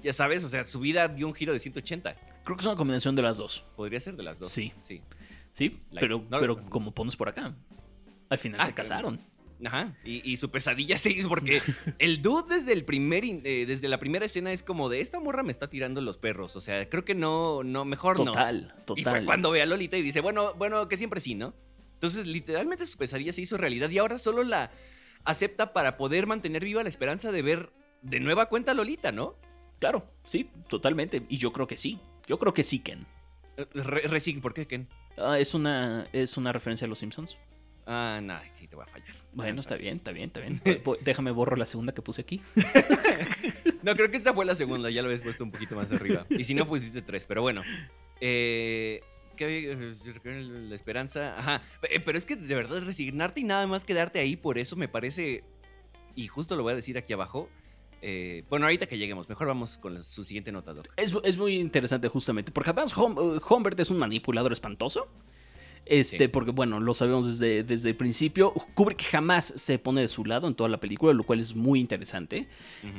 [0.03, 2.15] Ya sabes, o sea, su vida dio un giro de 180.
[2.43, 4.51] Creo que es una combinación de las dos, Podría ser de las dos.
[4.51, 4.71] Sí.
[4.81, 5.01] Sí.
[5.51, 5.79] ¿sí?
[5.91, 7.55] Like, pero, no- pero como pones por acá,
[8.29, 9.19] al final Ah, se casaron.
[9.63, 9.95] Ajá.
[10.03, 11.61] Y, y su pesadilla se hizo porque
[11.99, 15.43] el dude desde el primer eh, desde la primera escena es como de esta morra
[15.43, 16.55] me está tirando los perros.
[16.55, 18.25] O sea, creo que no, no, mejor no.
[18.25, 18.99] Total, total.
[18.99, 21.53] Y fue cuando ve a Lolita y dice, bueno, bueno, que siempre sí, ¿no?
[21.93, 24.71] Entonces, literalmente su pesadilla se hizo realidad y ahora solo la
[25.23, 29.35] acepta para poder mantener viva la esperanza de ver de nueva cuenta a Lolita, ¿no?
[29.79, 31.23] Claro, sí, totalmente.
[31.29, 31.99] Y yo creo que sí.
[32.27, 33.07] Yo creo que sí, Ken.
[33.73, 34.87] Re- resign, ¿por qué, Ken?
[35.17, 37.37] Ah, es, una, es una referencia a los Simpsons.
[37.88, 39.15] Ah, no, sí te voy a fallar.
[39.34, 40.62] Bueno, está bien, está bien, está bien.
[41.02, 42.41] Déjame borro la segunda que puse aquí.
[43.84, 46.26] No, creo que esta fue la segunda, ya lo habías puesto un poquito más arriba.
[46.30, 47.62] Y si no, pusiste tres, pero bueno.
[48.21, 49.02] Eh,
[49.36, 49.78] ¿qué?
[50.24, 51.38] La esperanza.
[51.38, 51.62] Ajá.
[51.89, 54.88] Eh, Pero es que de verdad resignarte y nada más quedarte ahí, por eso me
[54.88, 55.43] parece.
[56.15, 57.50] Y justo lo voy a decir aquí abajo.
[58.02, 60.88] eh, bueno, ahorita que lleguemos, mejor vamos con la- su siguiente nota, Doc.
[60.98, 65.08] Es, es muy interesante justamente, porque además Hum- Humbert es un manipulador espantoso.
[65.86, 66.28] Este, Sí.
[66.28, 68.52] porque bueno, lo sabemos desde, desde el principio.
[68.74, 71.80] Kubrick jamás se pone de su lado en toda la película, lo cual es muy
[71.80, 72.48] interesante.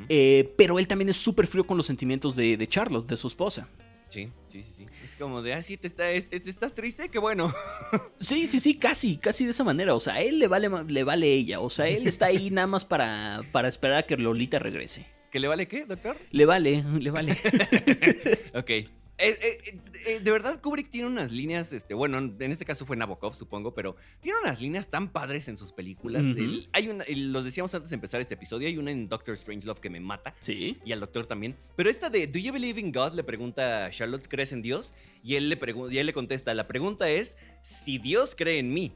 [0.09, 3.27] Eh, pero él también es súper frío con los sentimientos de, de Charlotte, de su
[3.27, 3.69] esposa.
[4.09, 4.87] Sí, sí, sí, sí.
[5.05, 7.53] Es como de, ah, sí, te, está, este, te estás triste, qué bueno.
[8.21, 9.95] Sí, sí, sí, casi, casi de esa manera.
[9.97, 11.59] O sea, a él le vale, le vale ella.
[11.59, 15.07] O sea, él está ahí nada más para, para esperar a que Lolita regrese.
[15.33, 16.17] ¿Que le vale qué, doctor?
[16.31, 17.37] Le vale, le vale.
[18.55, 18.71] Ok.
[19.19, 22.97] Eh, eh, eh, de verdad, Kubrick tiene unas líneas, este, bueno, en este caso fue
[22.99, 26.27] Nabokov, supongo, pero tiene unas líneas tan padres en sus películas.
[26.27, 29.37] El- hay una, el- lo decíamos antes de empezar este episodio, hay una en Doctor
[29.39, 30.35] Strangelove que me mata.
[30.41, 30.77] Sí.
[30.85, 31.57] Y al doctor también.
[31.77, 33.15] Pero esta de ¿Do you believe in God?
[33.15, 34.93] le pregunta a Charlotte, ¿crees en Dios?
[35.25, 35.59] Y él le,
[35.91, 38.93] y él le contesta, la pregunta es si Dios cree en mí.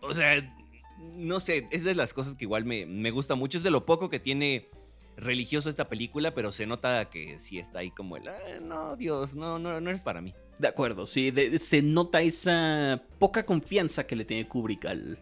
[0.00, 0.52] O sea,
[0.98, 3.58] no sé, es de las cosas que igual me, me gusta mucho.
[3.58, 4.68] Es de lo poco que tiene
[5.16, 9.34] religioso esta película, pero se nota que sí está ahí como el, "Ah, no, Dios,
[9.34, 10.34] no, no, no es para mí.
[10.58, 11.30] De acuerdo, sí.
[11.30, 15.18] de- se nota esa poca confianza que le tiene Kubrick al,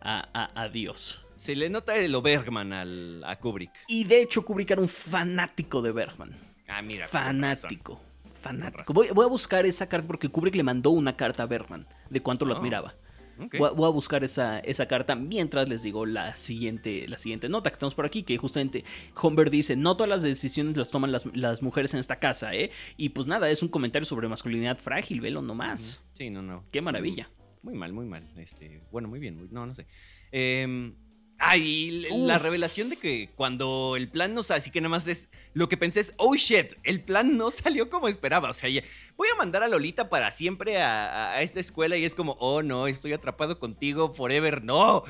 [0.00, 1.24] a, a- a Dios.
[1.36, 3.72] Se le nota el Bergman al, a Kubrick.
[3.88, 6.36] Y de hecho, Kubrick era un fanático de Bergman.
[6.68, 7.08] Ah, mira.
[7.08, 8.00] Fanático.
[8.40, 8.92] Fanático.
[8.92, 12.20] Voy, voy a buscar esa carta porque Kubrick le mandó una carta a Bergman de
[12.20, 12.58] cuánto lo Oh.
[12.58, 12.94] admiraba.
[13.38, 13.56] Ok.
[13.58, 17.48] Voy, a- voy a buscar esa, esa carta mientras les digo la siguiente, la siguiente
[17.48, 18.84] nota que tenemos por aquí, que justamente
[19.22, 22.70] Humbert dice, no todas las decisiones las toman las, las mujeres en esta casa, ¿eh?
[22.96, 26.04] Y pues nada, es un comentario sobre masculinidad frágil, velo nomás.
[26.14, 26.64] Sí, no, no.
[26.70, 27.30] Qué maravilla.
[27.62, 28.28] Muy mal, muy mal.
[28.36, 29.36] Este, bueno, muy bien.
[29.36, 29.86] muy- no, no sé.
[30.32, 30.92] Eh,
[31.38, 35.28] ay, la revelación de que cuando el plan no sale, así que nada más es.
[35.52, 38.50] Lo que pensé es, oh shit, el plan no salió como esperaba.
[38.50, 38.82] O sea, ya-
[39.16, 42.86] voy a mandar a Lolita para siempre a, esta escuela y es como, oh no,
[42.86, 44.62] estoy atrapado contigo forever.
[44.64, 45.04] No.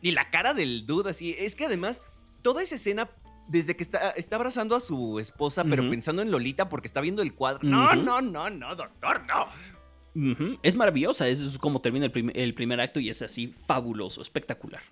[0.00, 1.34] Y la cara del dude así.
[1.38, 2.02] Es que además,
[2.42, 3.10] toda esa escena.
[3.50, 7.22] Desde que está, está abrazando a su esposa, pero pensando en Lolita porque está viendo
[7.22, 7.60] el cuadro.
[7.66, 9.48] No, no, no, no, doctor, no.
[10.62, 14.20] Es maravillosa, es, es como termina el, prim- el primer acto y es así fabuloso,
[14.20, 14.82] espectacular.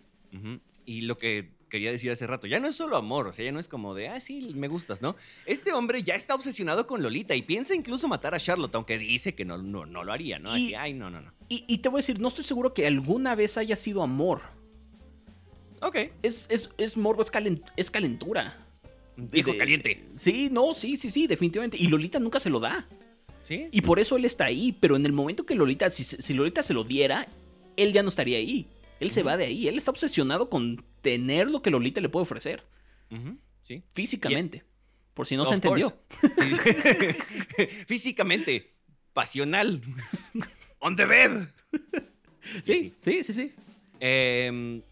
[0.87, 3.51] Y lo que quería decir hace rato, ya no es solo amor, o sea, ya
[3.53, 5.16] no es como de, ah, sí, me gustas, ¿no?
[5.46, 9.35] Este hombre ya está obsesionado con Lolita y piensa incluso matar a Charlotte, aunque dice
[9.35, 10.57] que no, no, no lo haría, ¿no?
[10.57, 11.33] Y- ay, no, no, no.
[11.49, 14.40] Y, y te voy a decir, no estoy seguro que alguna vez haya sido amor.
[15.83, 18.57] Ok, Es, es, es morbo, es, calen- es calentura.
[19.16, 20.05] dijo De- caliente.
[20.16, 21.77] Sí, no, sí, sí, sí, definitivamente.
[21.79, 22.87] Y Lolita nunca se lo da.
[23.44, 23.68] ¿Sí?
[23.70, 24.72] Y por eso él está ahí.
[24.81, 27.29] Pero en el momento que Lolita, si, si Lolita se lo diera,
[27.77, 28.66] él ya no estaría ahí.
[29.01, 29.69] Él se va de ahí.
[29.69, 32.65] Él está obsesionado con tener lo que Lolita le puede ofrecer.
[33.63, 33.83] Sí.
[33.95, 34.65] Físicamente.
[35.15, 35.97] Por si no se entendió.
[36.21, 37.65] Sí.
[37.87, 38.75] Físicamente,
[39.13, 39.81] pasional,
[40.79, 41.49] on the bed.
[42.63, 43.53] Sí, sí, sí, sí.
[43.99, 44.83] Eh,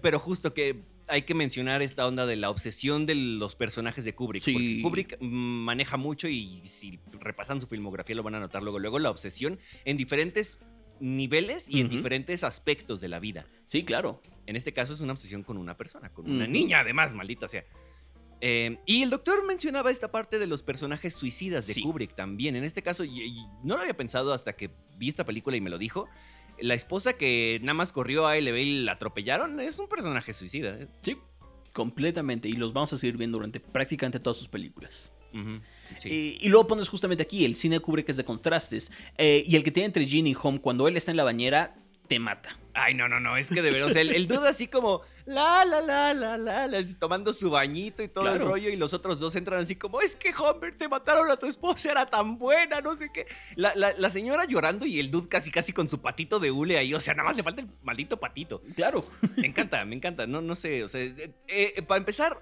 [0.00, 4.14] pero justo que hay que mencionar esta onda de la obsesión de los personajes de
[4.14, 4.42] Kubrick.
[4.42, 4.80] Sí.
[4.82, 8.78] Porque Kubrick maneja mucho y si repasan su filmografía lo van a notar luego.
[8.78, 10.58] Luego la obsesión en diferentes
[11.00, 11.96] niveles y en Ujú.
[11.96, 13.46] diferentes aspectos de la vida.
[13.66, 14.22] Sí, claro.
[14.46, 16.52] En este caso es una obsesión con una persona, con una Ujú.
[16.52, 17.64] niña además, maldita sea.
[18.42, 21.82] Eh, y el doctor mencionaba esta parte de los personajes suicidas de Sí.
[21.82, 22.56] Kubrick también.
[22.56, 25.60] En este caso, y- y no lo había pensado hasta que vi esta película y
[25.60, 26.08] me lo dijo.
[26.58, 30.70] La esposa que nada más corrió a LB y la atropellaron es un personaje suicida.
[30.78, 30.88] ¿eh?
[31.00, 31.16] Sí.
[31.72, 32.48] Completamente.
[32.48, 35.12] Y los vamos a seguir viendo durante prácticamente todas sus películas.
[35.32, 35.60] Ujú,
[35.98, 36.38] sí.
[36.40, 38.90] Y luego pones justamente aquí, el cine de Kubrick es de contrastes.
[39.18, 41.74] eh, y el que tiene entre Gene y Home, cuando él está en la bañera,
[42.08, 42.56] te mata.
[42.74, 45.02] Ay, no, no, no, es que de verdad, o sea, el, el dude así como
[45.26, 49.18] la, la, la, la, la, tomando su bañito y todo el rollo, y los otros
[49.18, 52.80] dos entran así como, es que Homer, te mataron a tu esposa, era tan buena,
[52.80, 53.26] no sé qué.
[53.56, 56.78] La, la- la señora llorando y el dude casi, casi con su patito de hule
[56.78, 58.62] ahí, o sea, nada más le falta el maldito patito.
[58.76, 59.04] Claro.
[59.36, 62.36] Me encanta, me encanta, no, no sé, o sea, eh, eh, para empezar,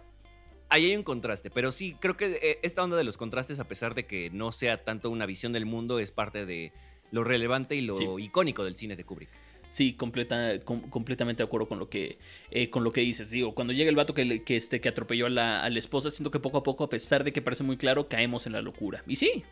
[0.71, 3.69] ahí hay un contraste, pero sí, creo que eh, esta onda de los contrastes, a
[3.69, 6.73] pesar de que no sea tanto una visión del mundo, es parte de
[7.11, 8.07] lo relevante y lo Sí.
[8.19, 9.31] icónico del cine de Kubrick.
[9.71, 12.19] Sí, completa, com- completamente de acuerdo con lo que,
[12.51, 13.31] eh, con lo que dices.
[13.31, 16.11] Digo, cuando llega el vato que, que, este, que atropelló a la, a la esposa,
[16.11, 18.63] siento que poco a poco, a pesar de que parece muy claro, caemos en la
[18.63, 19.03] locura.
[19.07, 19.43] Y sí,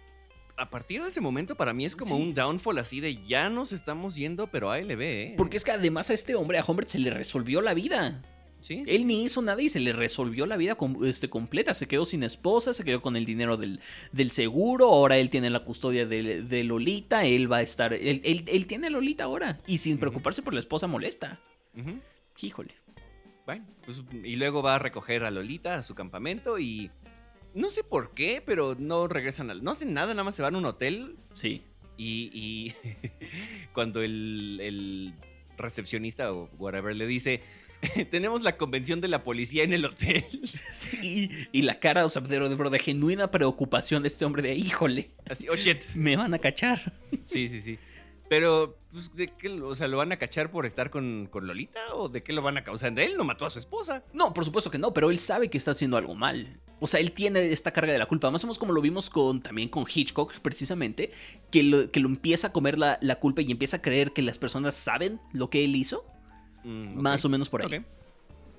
[0.57, 2.23] a partir de ese momento para mí es como Sí.
[2.23, 5.35] un downfall así de ya nos estamos yendo, pero ahí le ve, ¿eh?
[5.37, 8.23] porque es que además a este hombre, a Humbert, se le resolvió la vida.
[8.61, 11.75] Sí, sí, Él ni hizo nada y se le resolvió la vida este, completa.
[11.75, 13.81] Se quedó sin esposa, se quedó con el dinero del,
[14.13, 14.87] del seguro.
[14.89, 17.25] Ahora él tiene la custodia de, de Lolita.
[17.25, 17.93] Él va a estar.
[17.95, 19.59] Él, él- él tiene a Lolita ahora.
[19.67, 21.39] Y sin preocuparse por la esposa molesta.
[21.79, 22.01] Ujú.
[22.43, 22.75] Híjole.
[23.45, 26.91] Bueno, pues, y luego va a recoger a Lolita a su campamento y
[27.55, 29.63] no sé por qué, pero no regresan al...
[29.63, 31.63] No hacen nada, nada más se van a un hotel Sí.
[31.97, 32.75] y, y
[33.73, 35.15] cuando el, el
[35.57, 37.41] recepcionista o whatever le dice,
[38.11, 40.25] tenemos la convención de la policía en el hotel.
[40.73, 41.31] Sí.
[41.53, 45.11] Y la cara, o sea, de, de- de genuina preocupación de este hombre de híjole.
[45.29, 45.85] Así, oh shit.
[45.95, 46.93] Me van a cachar.
[47.25, 47.79] Sí, sí, sí.
[48.29, 49.49] Pero, pues, ¿de qué?
[49.63, 51.81] O sea, ¿lo van a cachar por estar con, con Lolita?
[51.95, 52.93] ¿O de qué lo van a causar?
[52.93, 54.03] De él no mató a su esposa.
[54.13, 56.61] No, por supuesto que no, pero él sabe que está haciendo algo mal.
[56.81, 58.31] O sea, él tiene esta carga de la culpa.
[58.31, 61.13] Más o menos como lo vimos con, también con Hitchcock, precisamente,
[61.53, 64.23] que lo, que lo empieza a comer la, la culpa y empieza a creer que
[64.23, 66.05] las personas saben lo que él hizo.
[66.67, 67.01] Mm.
[67.01, 67.85] Más o menos por ahí.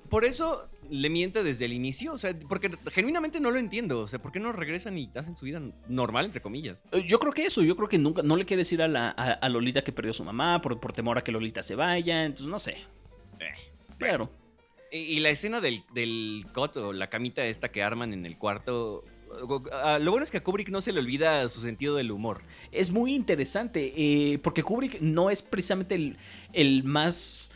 [0.08, 4.08] Por eso le miente desde el inicio, o sea, porque genuinamente no lo entiendo, o
[4.08, 6.82] sea, ¿por qué no regresan y hacen su vida normal, entre comillas?
[6.92, 9.10] Eh, Yo creo que eso, yo creo que nunca, no le quiere decir a, la,
[9.10, 11.74] a, a Lolita que perdió a su mamá por, por temor a que Lolita se
[11.74, 12.78] vaya, entonces no sé.
[13.40, 13.52] Eh.
[13.98, 14.30] Claro.
[14.90, 19.04] Y, la escena del, del cot o la camita esta que arman en el cuarto,
[19.70, 22.40] ah, lo bueno es que a Kubrick no se le olvida su sentido del humor.
[22.72, 26.16] Es muy interesante, eh, porque Kubrick no es precisamente el,
[26.54, 27.50] el más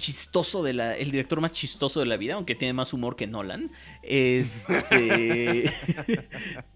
[0.00, 3.28] chistoso de la, el director más chistoso de la vida, aunque tiene más humor que
[3.28, 3.70] Nolan.
[4.02, 4.74] Este,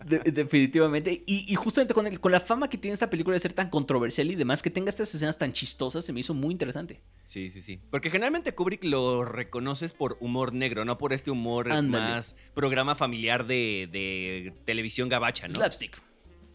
[0.06, 1.24] de- definitivamente.
[1.26, 3.70] Y, y justamente con, el- con la fama que tiene esta película de ser tan
[3.70, 7.00] controversial y demás, que tenga estas escenas tan chistosas, se me hizo muy interesante.
[7.24, 7.80] Sí, sí, sí.
[7.90, 12.04] Porque generalmente Kubrick lo reconoces por humor negro, no por este humor Ándale.
[12.04, 15.54] más programa familiar de, de televisión gabacha, ¿no?
[15.54, 16.00] Slapstick.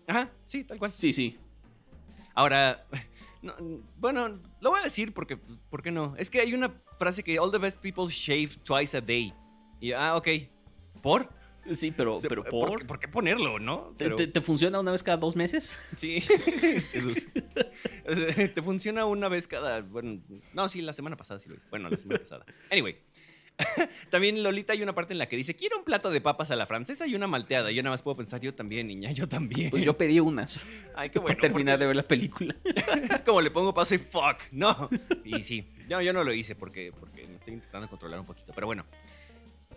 [0.08, 0.92] Ajá, sí, tal cual.
[0.92, 1.38] Sí, sí.
[2.36, 2.86] Ahora,
[3.42, 3.54] no,
[3.98, 5.38] bueno, lo voy a decir porque,
[5.70, 6.16] ¿por qué no?
[6.18, 9.34] Es que hay una frase que all the best people shave twice a day.
[9.80, 10.28] Y, ah, ok.
[11.02, 11.30] ¿Por?
[11.74, 12.80] Sí, pero, O sea, pero ¿por, por...
[12.80, 13.94] qué- por qué ponerlo, no?
[13.98, 15.78] ¿Te, Pero- te- te funciona una vez cada dos meses?
[15.98, 16.24] Sí.
[18.54, 19.82] Te funciona una vez cada.
[19.82, 20.22] Bueno,
[20.54, 21.68] no, sí, la semana pasada sí lo hice.
[21.70, 22.46] Bueno, la semana pasada.
[22.72, 22.98] Anyway.
[24.10, 26.56] También Lolita hay una parte en la que dice: Quiero un plato de papas a
[26.56, 27.72] la francesa y una malteada.
[27.72, 29.70] Yo nada más puedo pensar: Yo también, niña, yo también.
[29.70, 30.60] Pues yo pedí unas
[30.96, 31.42] Ay, qué para bueno.
[31.42, 32.56] terminar de ver la película.
[33.10, 34.38] Es como le pongo pausa y fuck.
[34.52, 34.90] No.
[35.24, 35.68] Y sí.
[35.90, 38.52] No, yo no lo hice porque, porque me estoy intentando controlar un poquito.
[38.54, 38.86] Pero bueno.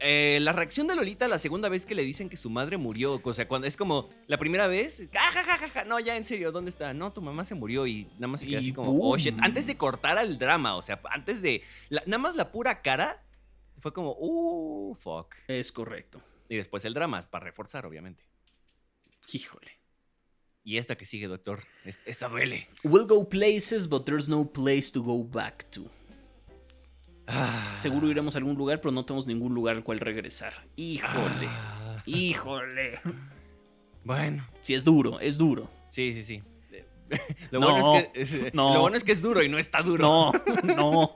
[0.05, 3.21] Eh, la reacción de Lolita la segunda vez que le dicen que su madre murió,
[3.23, 6.17] o sea, cuando es como la primera vez, "Ah, ja, ja, ja, ja, no, ya
[6.17, 6.93] en serio, ¿dónde está?
[6.93, 9.13] No, tu mamá se murió y nada más se queda Y así como, boom.
[9.13, 12.51] oh shit, antes de cortar al drama, o sea, antes de, la- nada más la
[12.51, 13.23] pura cara,
[13.83, 15.35] fue como, uh, fuck.
[15.49, 16.23] Es correcto.
[16.49, 18.25] Y después el drama, para reforzar, obviamente.
[19.33, 19.73] Híjole.
[20.65, 22.69] Y esta que sigue, doctor, es- esta duele.
[22.85, 25.91] We'll go places, but there's no place to go back to.
[27.27, 27.71] Ah.
[27.75, 30.53] Seguro iremos a algún lugar, pero no tenemos ningún lugar al cual regresar.
[30.77, 31.47] Híjole.
[31.49, 32.03] Ah.
[32.07, 33.01] Híjole.
[34.05, 34.47] Bueno.
[34.61, 35.69] Sí, es duro, es duro.
[35.91, 36.43] Sí, sí, sí.
[37.51, 38.75] Lo, No, bueno es que, es- no.
[38.75, 40.03] lo bueno es que es duro y no está duro.
[40.05, 41.15] No, no.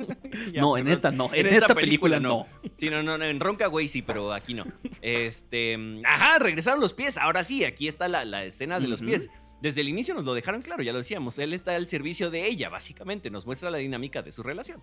[0.52, 1.30] Ya, no, en esta no.
[1.32, 2.46] En, esta, película, no.
[2.76, 4.64] Sí, no, no, no, en Ronca, güey, sí, pero aquí no.
[5.02, 5.78] Este.
[6.04, 7.16] Ajá, regresaron los pies.
[7.18, 9.28] Ahora sí, aquí está la, la escena de los pies.
[9.62, 11.38] Desde el inicio nos lo dejaron claro, ya lo decíamos.
[11.38, 13.30] Él está al servicio de ella, básicamente.
[13.30, 14.82] Nos muestra la dinámica de su relación.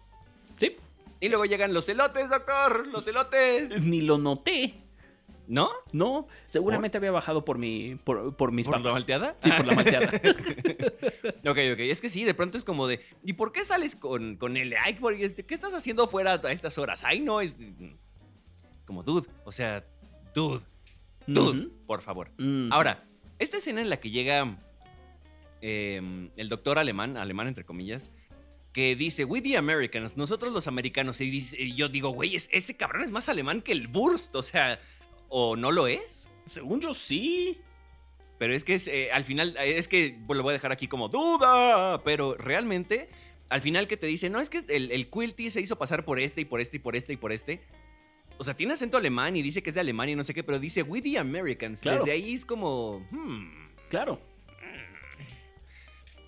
[0.58, 0.76] Sí.
[1.20, 2.88] Y luego llegan los elotes, doctor.
[2.88, 3.82] Los elotes.
[3.82, 4.74] Ni lo noté.
[5.48, 5.70] ¿No?
[5.92, 8.94] No, seguramente había bajado por mi, por, por mis ¿Por la papas.
[8.94, 9.36] malteada?
[9.42, 10.12] Sí, por la malteada.
[11.46, 11.80] Ok, ok.
[11.80, 13.02] Es que sí, de pronto es como de.
[13.24, 14.74] ¿Y por qué sales con, con él?
[14.84, 17.04] Ay, por- este, ¿qué estás haciendo fuera a estas horas?
[17.04, 17.54] Ay, no, es.
[18.86, 19.28] Como dude.
[19.44, 19.86] O sea,
[20.34, 20.62] dude.
[21.28, 22.32] Dude, por favor.
[22.38, 22.72] Mm.
[22.72, 23.04] Ahora,
[23.40, 24.58] esta escena en la que llega
[25.62, 28.12] eh, el doctor alemán, alemán entre comillas,
[28.74, 32.50] que dice, we the Americans, nosotros los americanos, y, dice- y yo digo, güey, es-
[32.52, 34.80] ese cabrón es más alemán que el Burst, o sea,
[35.36, 36.30] ¿o no lo es?
[36.46, 37.60] Según yo sí.
[38.38, 41.08] Pero es que es, eh, al final, es que lo voy a dejar aquí como
[41.10, 43.10] duda, pero realmente,
[43.50, 46.20] al final que te dice, no, es que el, el Quilty se hizo pasar por
[46.20, 47.62] este y por este y por este y por este.
[48.38, 50.44] O sea, tiene acento alemán y dice que es de Alemania y no sé qué,
[50.44, 51.82] pero dice, we the Americans.
[51.82, 52.00] Claro.
[52.00, 54.20] Desde ahí es como, hmm, Claro.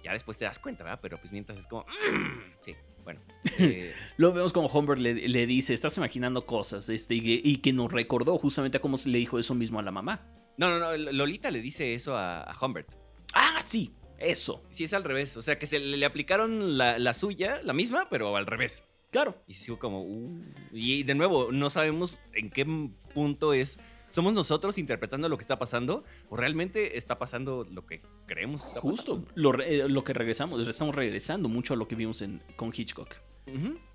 [0.04, 1.00] ya después te das cuenta, ¿verdad?
[1.02, 2.40] Pero pues mientras es como, "Mm".
[2.62, 3.22] sí, bueno.
[3.60, 7.58] eh, Luego vemos como Homer le, le dice, estás imaginando cosas, este, y, que, y
[7.58, 10.28] que nos recordó justamente a cómo se le dijo eso mismo a la mamá.
[10.58, 12.90] no, no, no, Lolita le dice eso a, a Humbert.
[13.34, 14.64] Ah, sí, eso.
[14.70, 15.38] Sí, es al revés.
[15.38, 18.84] O sea, que se le, le aplicaron la, la suya, la misma, pero al revés.
[19.12, 19.36] Claro.
[19.48, 22.66] Y sigo como, uh, y de nuevo, no sabemos en qué
[23.14, 23.80] punto es.
[24.16, 26.06] ¿Somos nosotros interpretando lo que está pasando?
[26.30, 29.20] ¿O realmente está pasando lo que creemos que está Justo.
[29.20, 29.32] pasando?
[29.36, 33.14] Lo, eh, lo que regresamos, estamos regresando mucho a lo que vimos en, con Hitchcock.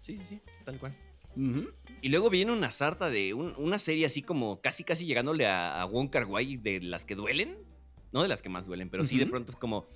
[0.02, 0.94] Sí, sí, sí, tal cual.
[2.02, 5.80] Y luego viene una sarta de un- una serie así como casi, casi llegándole a,
[5.80, 7.56] a Wong Kar Wai de las que duelen.
[8.12, 9.86] No de las que más duelen, pero sí de pronto es como.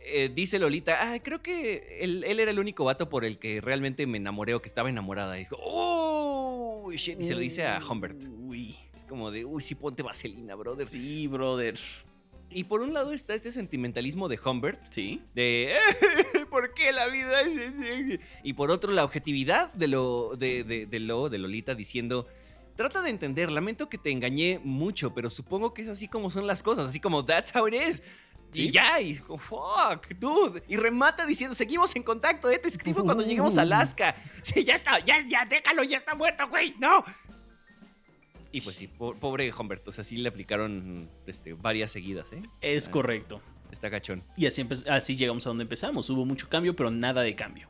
[0.00, 3.60] eh, dice Lolita, ah, creo que él, él era el único vato por el que
[3.60, 5.38] realmente me enamoré o que estaba enamorada.
[5.38, 8.24] Y, "Oh, shit", y se lo dice a Humbert.
[8.38, 8.74] Uy.
[9.08, 10.86] Como de, uy, sí, ponte vaselina, brother.
[10.86, 11.78] Sí, brother.
[12.50, 15.22] Y por un lado está este sentimentalismo de Humbert, Sí.
[15.34, 15.74] de
[16.50, 20.86] ¿por qué la vida es así?" Y por otro, la objetividad de lo de, de-
[20.86, 22.26] de lo de Lolita diciendo.
[22.76, 26.46] Trata de entender, lamento que te engañé mucho, pero supongo que es así como son
[26.46, 28.02] las cosas, así como that's how it is.
[28.54, 28.70] Y Sí.
[28.70, 30.62] ya, y como, fuck, dude.
[30.68, 34.14] Y remata diciendo, seguimos en contacto, eh, te escribo cuando lleguemos a Alaska.
[34.42, 37.04] Sí, ya está, ya, ya, déjalo, ya está muerto, güey, no.
[38.52, 42.42] Y pues sí, po- pobre Humberto, o sea, sí le aplicaron este, varias seguidas, ¿eh?
[42.60, 42.90] Es Ah.
[42.92, 43.42] correcto.
[43.70, 44.24] Está gachón.
[44.36, 46.08] Y así, así llegamos a donde empezamos.
[46.08, 47.68] Hubo mucho cambio, pero nada de cambio.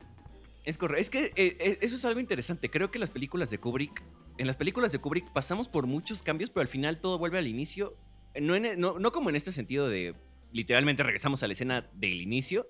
[0.63, 1.01] Es correcto.
[1.01, 2.69] Es que eh, eh, eso es algo interesante.
[2.69, 4.01] Creo que las películas de Kubrick,
[4.37, 7.47] en las películas de Kubrick pasamos por muchos cambios, pero al final todo vuelve al
[7.47, 7.97] inicio.
[8.39, 10.15] No, en- no, no como en este sentido de
[10.53, 12.67] literalmente regresamos a la escena del inicio,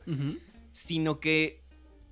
[0.72, 1.62] sino que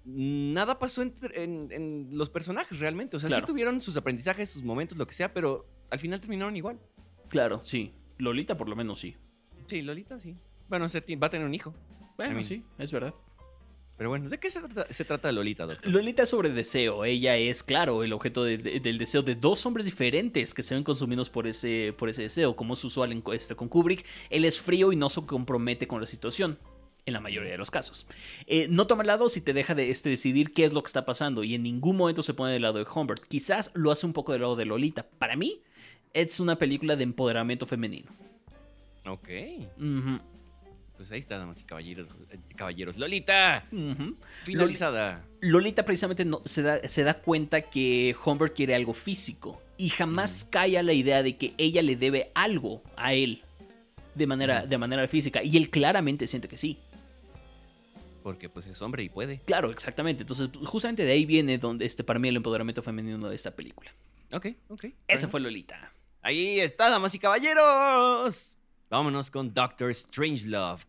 [0.05, 3.17] nada pasó entre- en, en los personajes realmente.
[3.17, 3.45] O sea, Claro.
[3.45, 6.79] sí tuvieron sus aprendizajes, sus momentos, lo que sea, pero al final terminaron igual.
[7.29, 7.93] Claro, sí.
[8.17, 9.15] Lolita por lo menos sí.
[9.67, 10.35] Sí, Lolita sí.
[10.69, 11.73] Bueno, se va a tener un hijo.
[12.17, 13.13] Bueno, I mean- sí, es verdad.
[13.97, 15.91] Pero bueno, ¿de qué se trata, se trata Lolita, doctor?
[15.91, 17.03] Lolita es sobre deseo.
[17.03, 20.75] Ella es, claro, el objeto de- de- del deseo de dos hombres diferentes que se
[20.75, 24.05] ven consumidos por ese, por ese deseo, como es usual en, este, con Kubrick.
[24.29, 26.59] Él es frío y no se compromete con la situación.
[27.07, 28.05] En la mayoría de los casos.
[28.47, 31.05] Eh, no toma lados y te deja de este, decidir qué es lo que está
[31.05, 31.43] pasando.
[31.45, 33.23] Y en ningún momento se pone del lado de Humbert.
[33.25, 35.07] Quizás lo hace un poco del lado de Lolita.
[35.17, 35.61] Para mí,
[36.13, 38.11] es una película de empoderamiento femenino.
[39.05, 39.29] Ok.
[40.97, 42.09] Pues ahí está, damas y caballeros.
[42.55, 42.97] caballeros.
[42.97, 43.65] Lolita,
[44.43, 45.23] finalizada.
[45.41, 50.43] Lolita precisamente no, se, da, se da cuenta que Humbert quiere algo físico y jamás
[50.49, 53.43] cae a la idea de que ella le debe algo a él
[54.15, 56.77] de manera, de manera física y él claramente siente que sí.
[58.23, 59.37] Porque pues es hombre y puede.
[59.45, 60.23] Claro, exactamente.
[60.23, 63.91] Entonces, justamente de ahí viene donde este, para mí el empoderamiento femenino de esta película.
[64.33, 64.85] Ok, ok.
[65.07, 65.93] Esa fue Lolita.
[66.21, 68.57] Ahí está, damas y caballeros.
[68.89, 70.83] Vámonos con Doctor Strangelove.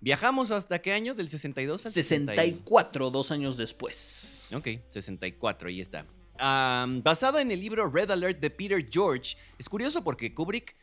[0.00, 1.14] Viajamos hasta qué año?
[1.14, 4.50] ¿Del 62 al 60 y- 64, dos años después.
[4.54, 6.04] Ok, 64, ahí está.
[6.38, 9.36] Am, basada en el libro Red Alert de Peter George.
[9.58, 10.74] Es curioso porque Kubrick,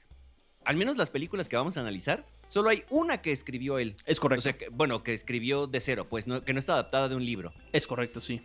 [0.64, 3.96] al menos las películas que vamos a analizar, solo hay una que escribió él.
[4.06, 4.44] Es O correcto.
[4.44, 7.26] sea, que- bueno, que escribió de cero, pues no- que no está adaptada de un
[7.26, 7.54] libro.
[7.74, 8.42] es correcto, sí.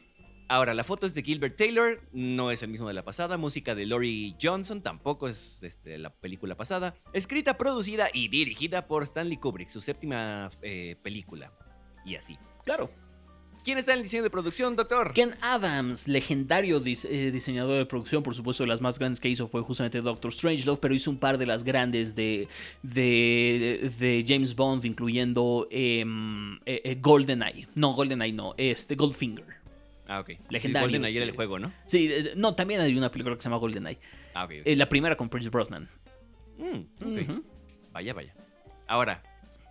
[0.49, 3.39] Ahora, la foto es de Gilbert Taylor, no es el mismo de la pasada.
[3.39, 6.95] Música de Laurie Johnson, tampoco es este, la película pasada.
[7.13, 11.53] Escrita, producida y dirigida por Stanley Kubrick, su séptima eh, película.
[12.05, 12.39] Y así.
[12.65, 12.91] Claro.
[13.65, 15.15] ¿Quién está en el diseño de producción, doctor?
[15.15, 19.49] Ken Adams, legendario eh, diseñador de producción, por supuesto, de las más grandes que hizo
[19.49, 22.47] fue justamente Doctor Strangelove, pero hizo un par de las grandes de,
[22.83, 27.67] de, de James Bond, incluyendo em, eh, eh, GoldenEye.
[27.75, 29.63] No, GoldenEye no, este, Goldfinger.
[30.07, 30.31] Ah, ok.
[30.51, 31.31] Legendario, Golden ayer este.
[31.31, 31.73] el juego, ¿no?
[31.87, 33.99] Sí, eh, no, también hay una película que se llama GoldenEye.
[34.35, 34.51] Ah, ok.
[34.61, 34.67] ok.
[34.67, 35.88] Eh, la primera con Prince Brosnan.
[36.59, 37.29] Mm, ok.
[37.31, 37.45] Ujú.
[37.93, 38.35] Vaya, vaya.
[38.87, 39.23] Ahora,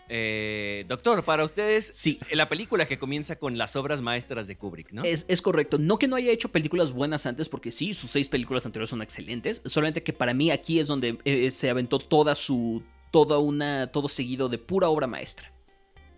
[0.10, 2.20] eh, doctor, para ustedes, Sí.
[2.32, 5.04] la película que comienza con las obras maestras de Kubrick, ¿no?
[5.04, 5.78] Es, es correcto.
[5.78, 9.02] No que no haya hecho películas buenas antes, porque sí, sus seis películas anteriores son
[9.02, 9.62] excelentes.
[9.66, 12.84] Solamente que para mí aquí es donde eh, se aventó toda su.
[13.12, 13.92] toda una.
[13.92, 15.52] todo seguido de pura obra maestra.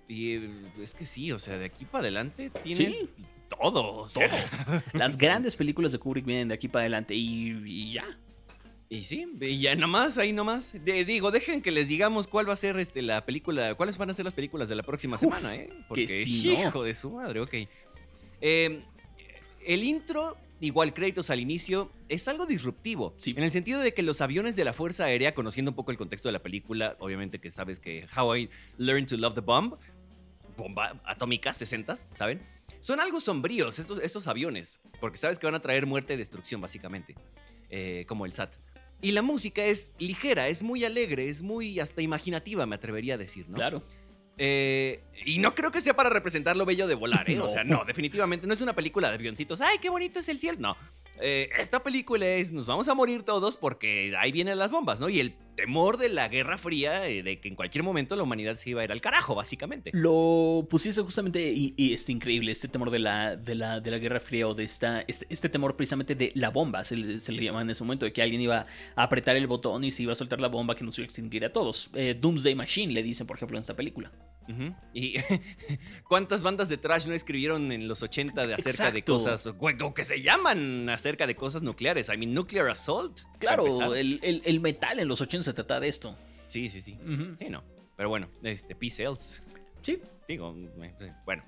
[0.08, 0.36] Y
[0.82, 3.10] es que sí, o sea, de aquí para adelante tienes Sí.
[3.50, 3.98] Todo.
[3.98, 4.84] o sea.
[4.94, 8.06] Las grandes películas de Kubrick vienen de aquí para adelante y, y ya.
[8.88, 10.74] Y sí, y ya nomás, ahí nomás.
[10.86, 14.12] De- digo, dejen que les digamos cuál va a ser este, la película, cuáles van
[14.12, 15.70] a ser las películas de la próxima Uf, semana, ¿eh?
[15.88, 16.68] Porque, sí, ¿no?
[16.68, 17.54] hijo de su madre, ok.
[18.42, 18.84] Eh,
[19.66, 23.16] el intro, igual créditos al inicio, es algo disruptivo.
[23.18, 23.34] Sí.
[23.36, 25.98] En el sentido de que los aviones de la Fuerza Aérea, conociendo un poco el
[25.98, 29.74] contexto de la película, obviamente que sabes que How I Learned to Love the Bomb,
[30.58, 32.40] bomba atómica, 60, ¿saben?
[32.80, 36.62] Son algo sombríos estos, estos aviones, porque sabes que van a traer muerte y destrucción,
[36.62, 37.16] básicamente,
[37.70, 38.56] eh, como el SAT.
[39.02, 43.18] Y la música es ligera, es muy alegre, es muy hasta imaginativa, me atrevería a
[43.18, 43.56] decir, ¿no?
[43.56, 43.84] Claro.
[44.38, 47.40] Eh, y no creo que sea para representar lo bello de volar, ¿eh?
[47.40, 47.50] O No.
[47.50, 49.62] sea, no, definitivamente no es una película de avioncitos.
[49.62, 50.58] ¡Ay, qué bonito es el cielo!
[50.60, 50.78] No.
[51.22, 55.08] Eh, esta película es nos vamos a morir todos porque ahí vienen las bombas, ¿no?
[55.08, 58.56] Y el temor de la Guerra Fría, eh, de que en cualquier momento la humanidad
[58.58, 59.92] se iba a ir al carajo, básicamente.
[59.94, 63.98] Lo pusiste justamente y, y es increíble, este temor de la, de la, de la
[63.98, 67.32] Guerra Fría o de esta, este, este temor precisamente de la bomba, se le, se
[67.32, 68.66] le llamaba en ese momento, de que alguien iba
[68.96, 71.06] a apretar el botón y se iba a soltar la bomba que nos iba a
[71.06, 71.90] extinguir a todos.
[71.96, 74.12] Eh, Doomsday Machine le dicen, por ejemplo, en esta película.
[74.94, 75.16] Y
[76.08, 80.04] cuántas bandas de trash no escribieron en los 80 de acerca de cosas, o que
[80.06, 82.10] se llaman acerca de cosas nucleares.
[82.14, 83.22] I mean, Nuclear Assault.
[83.40, 86.18] Claro, el- el metal en los 80 se trata de esto.
[86.48, 86.94] Sí, sí, sí.
[87.04, 87.36] Ujú.
[87.40, 87.64] Sí, no.
[87.96, 89.42] Pero bueno, este, P-Cells.
[89.82, 90.56] Sí, Digo,
[91.26, 91.44] bueno.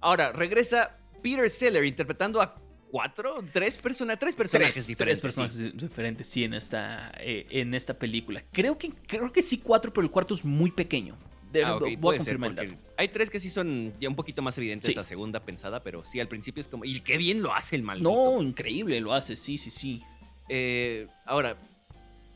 [0.00, 2.56] Ahora, regresa Peter Seller interpretando a
[2.90, 5.20] cuatro, tres, persona, tres personajes tres, diferentes.
[5.20, 8.42] tres personajes di- diferentes, sí, en esta, eh, en esta película.
[8.50, 11.16] Creo que, creo que sí cuatro, pero el cuarto es muy pequeño.
[11.52, 12.74] De- Ah, voy a ser, el dato.
[12.96, 14.98] hay tres que sí son ya un poquito más evidentes Sí.
[14.98, 16.84] a segunda pensada, pero sí, al principio es como...
[16.84, 18.10] Y qué bien lo hace el maldito.
[18.10, 20.02] No, increíble, lo hace, sí, sí, sí.
[20.48, 21.56] Eh, ahora,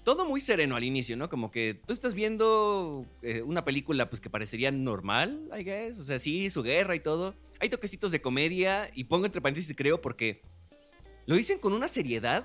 [0.05, 1.29] todo muy sereno al inicio, ¿no?
[1.29, 5.99] Como que tú estás viendo eh, una película pues que parecería normal, I guess.
[5.99, 7.35] O sea, sí, su guerra y todo.
[7.61, 10.43] Hay toquecitos de comedia y pongo entre paréntesis creo porque
[11.27, 12.45] lo dicen con una seriedad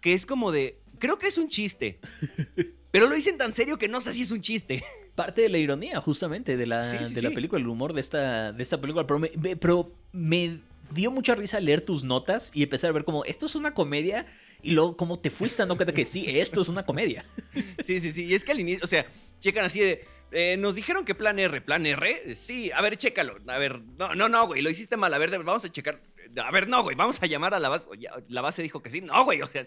[0.00, 2.00] que es como de, creo que es un chiste.
[2.90, 4.82] Pero lo dicen tan serio que no sé si es un chiste.
[5.14, 8.00] Parte de la ironía, justamente, de la, Sí, sí, de la película, el humor de
[8.00, 9.06] esta, de esta película.
[9.06, 10.60] Pero me, me- pero me
[10.94, 14.26] dio mucha risa leer tus notas y empezar a ver como, esto es una comedia.
[14.62, 17.24] Y luego, como te fuiste dando cuenta que sí, esto es una comedia.
[17.84, 18.24] Sí, sí, sí.
[18.26, 19.06] Y es que al inicio, o sea,
[19.40, 20.04] checan así de.
[20.32, 22.34] eh, nos dijeron que plan R, plan R.
[22.34, 23.38] Sí, a ver, chécalo.
[23.46, 25.12] A ver, no, no, no, güey, lo hiciste mal.
[25.14, 26.00] A ver, vamos a checar.
[26.44, 27.86] A ver, no, güey, vamos a llamar a la base.
[28.28, 29.00] La base dijo que sí.
[29.00, 29.66] No, güey, o sea,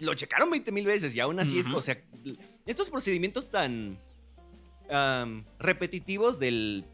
[0.00, 2.00] lo checaron 20 mil veces y aún así es, o sea,
[2.66, 3.98] estos procedimientos tan
[5.58, 6.84] repetitivos del,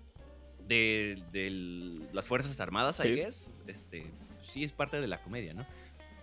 [0.67, 3.09] de, del- las Fuerzas Armadas, I Sí.
[3.15, 4.07] guess, este,
[4.43, 5.67] sí es parte de la comedia, ¿no?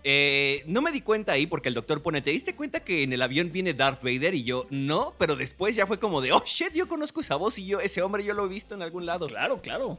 [0.08, 3.12] Eh, no me di cuenta ahí porque el doctor pone, ¿te diste cuenta que en
[3.12, 4.36] el avión viene Darth Vader?
[4.36, 7.58] Y yo, no, pero después ya fue como de, oh shit, yo conozco esa voz
[7.58, 9.26] y yo, ese hombre yo lo he visto en algún lado.
[9.26, 9.98] Claro, claro.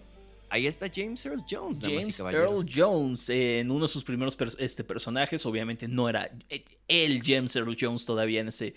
[0.50, 2.22] Ahí está James Earl Jones, James.
[2.22, 7.22] Earl Jones, eh, en uno de sus primeros este, personajes, obviamente no era eh, el
[7.22, 8.76] James Earl Jones todavía en ese,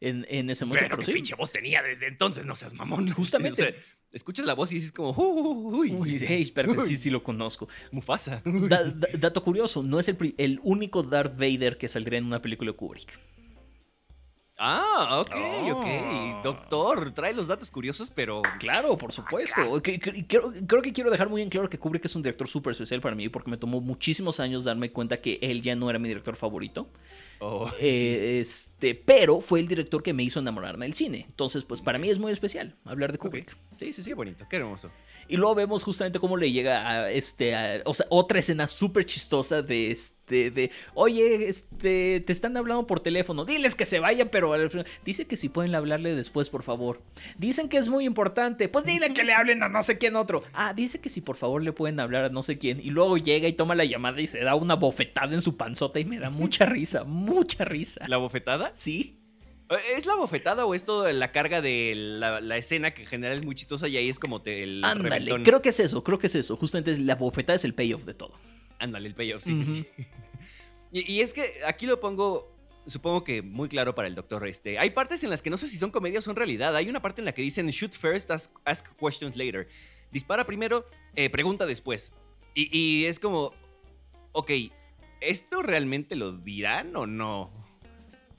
[0.00, 0.86] en, en ese momento.
[0.86, 1.12] Pero pero qué sí.
[1.12, 3.08] pinche voz tenía desde entonces, no seas mamón.
[3.12, 3.62] Justamente.
[3.62, 3.74] O sea,
[4.14, 6.86] escuchas la voz y dices como, uy, Uy, hey, espérate, Uy.
[6.88, 7.68] sí, sí lo conozco.
[7.92, 8.40] Mufasa.
[8.68, 12.40] Da- da- dato curioso, no es el, el único Darth Vader que saldría en una
[12.40, 13.18] película de Kubrick.
[14.56, 15.72] Ah, ok, Oh.
[15.80, 16.44] ok.
[16.44, 18.40] Doctor, trae los datos curiosos, pero...
[18.60, 19.60] Claro, por supuesto.
[19.82, 23.00] Creo, creo que quiero dejar muy en claro que Kubrick es un director súper especial
[23.00, 26.06] para mí porque me tomó muchísimos años darme cuenta que él ya no era mi
[26.08, 26.88] director favorito.
[27.40, 31.26] Oh, Eh, este, pero fue el director que me hizo enamorarme del cine.
[31.28, 33.56] Entonces, pues para mí es muy especial hablar de Kubrick.
[33.76, 34.10] Sí, sí, sí.
[34.10, 34.90] Qué bonito, qué hermoso.
[35.26, 39.06] Y luego vemos justamente cómo le llega a este, a- o sea, otra escena súper
[39.06, 44.28] chistosa de este, de, oye, este, te están hablando por teléfono, diles que se vayan,
[44.30, 47.00] pero al final- dice que si pueden hablarle después, por favor.
[47.38, 50.42] Dicen que es muy importante, pues dile que le hablen a no sé quién otro.
[50.52, 52.78] Ah, dice que si por favor le pueden hablar a no sé quién.
[52.80, 55.98] Y luego llega y toma la llamada y se da una bofetada en su panzota
[56.00, 58.06] y me da mucha risa, mucha risa.
[58.08, 58.70] ¿La bofetada?
[58.74, 59.20] Sí.
[59.70, 63.08] Eh, ¿Es la bofetada o es toda la carga de la, la escena que en
[63.08, 65.42] general es muy chistosa y ahí es como te, el Ándale, reventón?
[65.44, 66.56] creo que es eso, creo que es eso.
[66.56, 68.34] Justamente es- la bofetada es el payoff de todo.
[68.78, 70.04] Ándale, el payoff, sí, sí, sí.
[70.92, 72.54] Y, y es que aquí lo pongo,
[72.86, 74.46] supongo que muy claro para el doctor.
[74.46, 76.76] Este, hay partes en las que no sé si son comedia o son realidad.
[76.76, 79.66] Hay una parte en la que dicen shoot first, ask, ask questions later.
[80.12, 82.12] Dispara primero, eh, pregunta después.
[82.54, 83.52] Y, y es como,
[84.30, 84.50] ok,
[85.24, 87.50] ¿esto realmente lo dirán o no?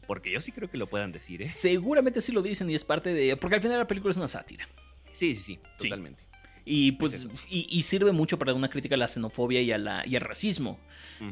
[0.07, 1.45] Porque yo sí creo que lo puedan decir, ¿eh?
[1.45, 3.35] Seguramente sí lo dicen y es parte de...
[3.37, 4.67] Porque al final la película es una sátira.
[5.13, 5.89] Sí, sí, sí, Sí.
[5.89, 6.23] totalmente.
[6.67, 10.03] Y pues y, y sirve mucho para una crítica a la xenofobia y, a la,
[10.05, 10.79] y al racismo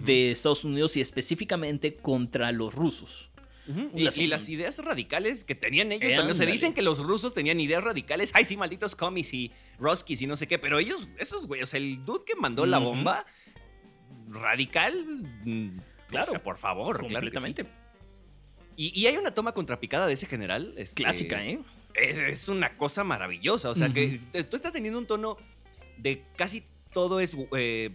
[0.05, 3.29] de Estados Unidos y específicamente contra los rusos.
[3.95, 6.19] Y, Las- y las ideas radicales que tenían ellos también.
[6.31, 6.51] O sea, Ándale.
[6.51, 8.29] dicen que los rusos tenían ideas radicales.
[8.33, 10.59] Ay, sí, malditos comis y Roskis y no sé qué.
[10.59, 13.25] Pero ellos, esos güeyes, o sea, el dude que mandó la bomba,
[14.33, 15.05] radical.
[15.45, 15.69] mm,
[16.07, 17.33] Claro, O sea, por favor, claro que sí.
[17.33, 17.65] completamente.
[18.75, 20.73] Y, y hay una toma contrapicada de ese general.
[20.77, 21.59] este, Clásica, ¿eh?
[21.95, 23.69] Es, es una cosa maravillosa.
[23.69, 24.19] O sea, que
[24.49, 25.37] tú estás teniendo un tono
[25.97, 27.91] de casi todo es eh,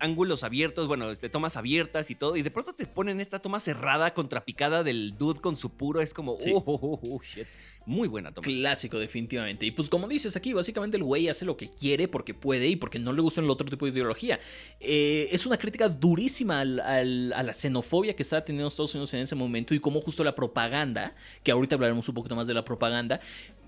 [0.00, 2.36] ángulos abiertos, bueno, este, tomas abiertas y todo.
[2.36, 6.00] Y de pronto te ponen esta toma cerrada, contrapicada del dude con su puro.
[6.00, 6.50] Es como, Sí.
[6.54, 7.46] oh, oh, oh, oh, shit.
[7.86, 8.44] Muy buena toma.
[8.44, 9.64] Clásico, definitivamente.
[9.64, 12.76] Y pues como dices aquí, básicamente el güey hace lo que quiere porque puede y
[12.76, 14.38] porque no le gusta el otro tipo de ideología.
[14.78, 19.14] Eh, es una crítica durísima al- al- a la xenofobia que estaba teniendo Estados Unidos
[19.14, 22.52] en ese momento y cómo justo la propaganda, que ahorita hablaremos un poquito más de
[22.52, 23.20] la propaganda,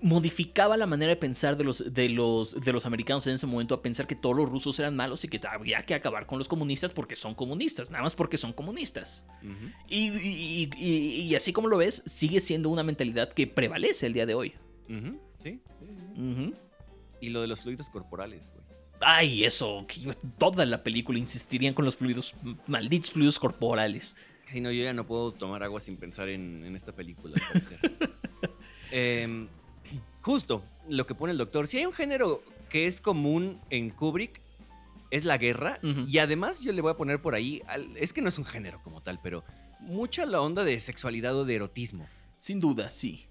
[0.03, 3.75] modificaba la manera de pensar de los, de los, de los americanos en ese momento
[3.75, 6.47] a pensar que todos los rusos eran malos y que había que acabar con los
[6.47, 9.23] comunistas porque son comunistas, nada más porque son comunistas.
[9.87, 14.05] Y, y- y- y- y así como lo ves, sigue siendo una mentalidad que prevalece
[14.07, 14.53] el día de hoy.
[14.87, 15.59] Sí,
[16.15, 16.53] sí.
[17.21, 18.65] Y lo de los fluidos corporales, güey.
[19.03, 22.35] Ay, eso, que yo- toda la película insistirían con los fluidos,
[22.67, 24.15] malditos fluidos corporales.
[24.51, 27.35] Ay, no, yo ya no puedo tomar agua sin pensar en, en esta película.
[28.91, 29.47] Em,
[30.21, 31.67] justo lo que pone el doctor.
[31.67, 34.41] Si hay un género que es común en Kubrick,
[35.11, 35.79] es la guerra.
[36.07, 37.61] Y además yo le voy a poner por ahí,
[37.95, 39.43] es que no es un género como tal, pero
[39.79, 42.07] mucha la onda de sexualidad o de erotismo.
[42.39, 43.27] Sin duda, sí.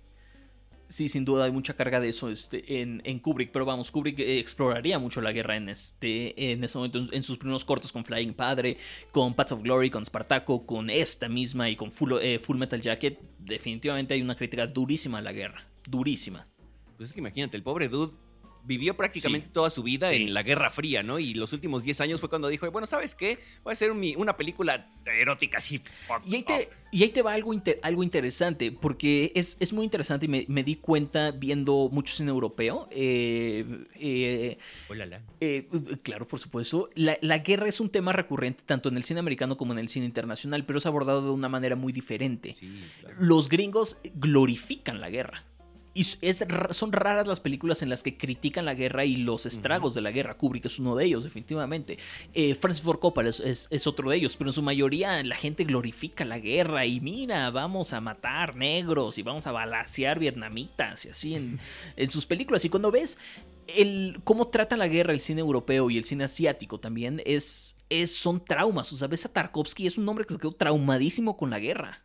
[0.89, 4.19] Sí, sin duda hay mucha carga de eso este, en, en Kubrick, pero vamos, Kubrick
[4.19, 7.93] eh, exploraría mucho la guerra en este en ese momento, en, en sus primeros cortos
[7.93, 8.77] con Flying Padre,
[9.13, 12.81] con Paths of Glory, con Spartaco, con esta misma y con Full, eh, Full Metal
[12.81, 13.21] Jacket.
[13.39, 16.49] Definitivamente hay una crítica durísima a la guerra, durísima.
[16.97, 18.17] Pues es que imagínate, el pobre dude
[18.65, 19.53] vivió prácticamente Sí.
[19.53, 20.17] toda su vida Sí.
[20.17, 21.19] en la Guerra Fría, ¿no?
[21.19, 23.39] Y los últimos 10 años fue cuando dijo, bueno, ¿sabes qué?
[23.65, 25.81] Voy a hacer una película erótica así.
[26.27, 26.75] Y ahí te, off".
[26.93, 30.45] y ahí te va algo, inter- algo interesante, porque es, es muy interesante y me,
[30.49, 32.89] me di cuenta viendo mucho cine europeo.
[32.91, 34.59] eh, eh,
[34.89, 35.23] Ólala.
[35.41, 35.69] eh,
[36.03, 36.91] claro, por supuesto.
[36.95, 39.89] La, la guerra es un tema recurrente tanto en el cine americano como en el
[39.89, 42.53] cine internacional, pero es abordado de una manera muy diferente.
[42.55, 43.17] Sí, claro.
[43.21, 45.45] Los gringos glorifican la guerra.
[45.93, 49.93] Y es son raras las películas en las que critican la guerra y los estragos
[49.93, 50.37] de la guerra.
[50.37, 51.99] Kubrick es uno de ellos, definitivamente.
[52.33, 55.35] Eh, Francis Ford Coppola es, es- es otro de ellos, pero en su mayoría la
[55.35, 61.05] gente glorifica la guerra y mira, vamos a matar negros y vamos a balasear vietnamitas
[61.07, 61.59] y así en,
[61.97, 62.65] en sus películas.
[62.65, 63.19] Y cuando ves
[63.67, 68.15] el, cómo tratan la guerra el cine europeo y el cine asiático también, es, es,
[68.15, 68.93] son traumas.
[68.93, 72.03] O sea, ves a Tarkovsky, es un hombre que se quedó traumadísimo con la guerra.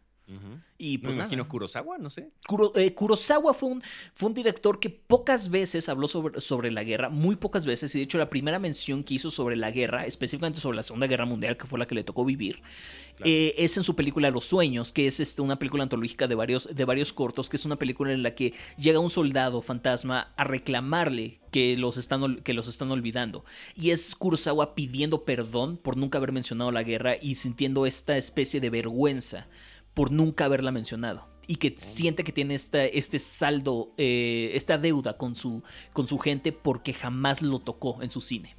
[0.77, 1.27] Y pues Me nada.
[1.29, 2.29] imagino Kurosawa, no sé.
[2.47, 6.83] Kuro- eh, Kurosawa fue un, fue un director que pocas veces habló sobre, sobre la
[6.83, 10.05] guerra, muy pocas veces, y de hecho la primera mención que hizo sobre la guerra,
[10.05, 12.61] específicamente sobre la Segunda Guerra Mundial, que fue la que le tocó vivir,
[13.15, 13.31] Claro.
[13.31, 16.67] eh, es en su película Los Sueños, que es este, una película antológica de varios,
[16.73, 20.43] de varios cortos, que es una película en la que llega un soldado fantasma a
[20.43, 23.45] reclamarle que los, están, que los están olvidando.
[23.77, 28.59] Y es Kurosawa pidiendo perdón por nunca haber mencionado la guerra y sintiendo esta especie
[28.59, 29.47] de vergüenza
[29.95, 31.27] por nunca haberla mencionado.
[31.47, 36.17] Y que siente que tiene esta, este saldo, eh, esta deuda con su, con su
[36.19, 38.55] gente porque jamás lo tocó en su cine.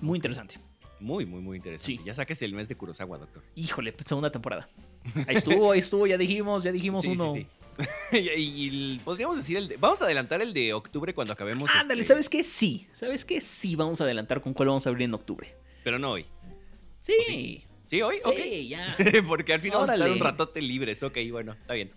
[0.00, 0.58] Muy interesante.
[0.98, 1.86] Muy, muy, muy interesante.
[1.98, 2.00] Sí.
[2.04, 3.42] Ya saques el mes de Kurosawa, doctor.
[3.54, 4.68] Híjole, pues, segunda temporada.
[5.26, 7.32] Ahí estuvo, ahí estuvo, ya dijimos, ya dijimos Sí, uno.
[7.34, 7.46] sí.
[8.12, 11.70] y, y podríamos decir el de- Vamos a adelantar el de octubre cuando acabemos.
[11.74, 12.42] Ándale, este, ¿sabes qué?
[12.44, 13.40] Sí, ¿sabes qué?
[13.40, 15.54] Sí, vamos a adelantar con cuál vamos a abrir en octubre.
[15.84, 16.26] Pero no hoy.
[16.98, 17.96] Sí, ¿O sí?
[17.96, 18.18] ¿Sí, hoy?
[18.36, 18.96] sí, ya.
[18.98, 19.24] Ok.
[19.28, 20.20] porque al fin vamos a estar Órale.
[20.20, 21.02] un ratote libres.
[21.02, 21.90] Ok, bueno, está bien.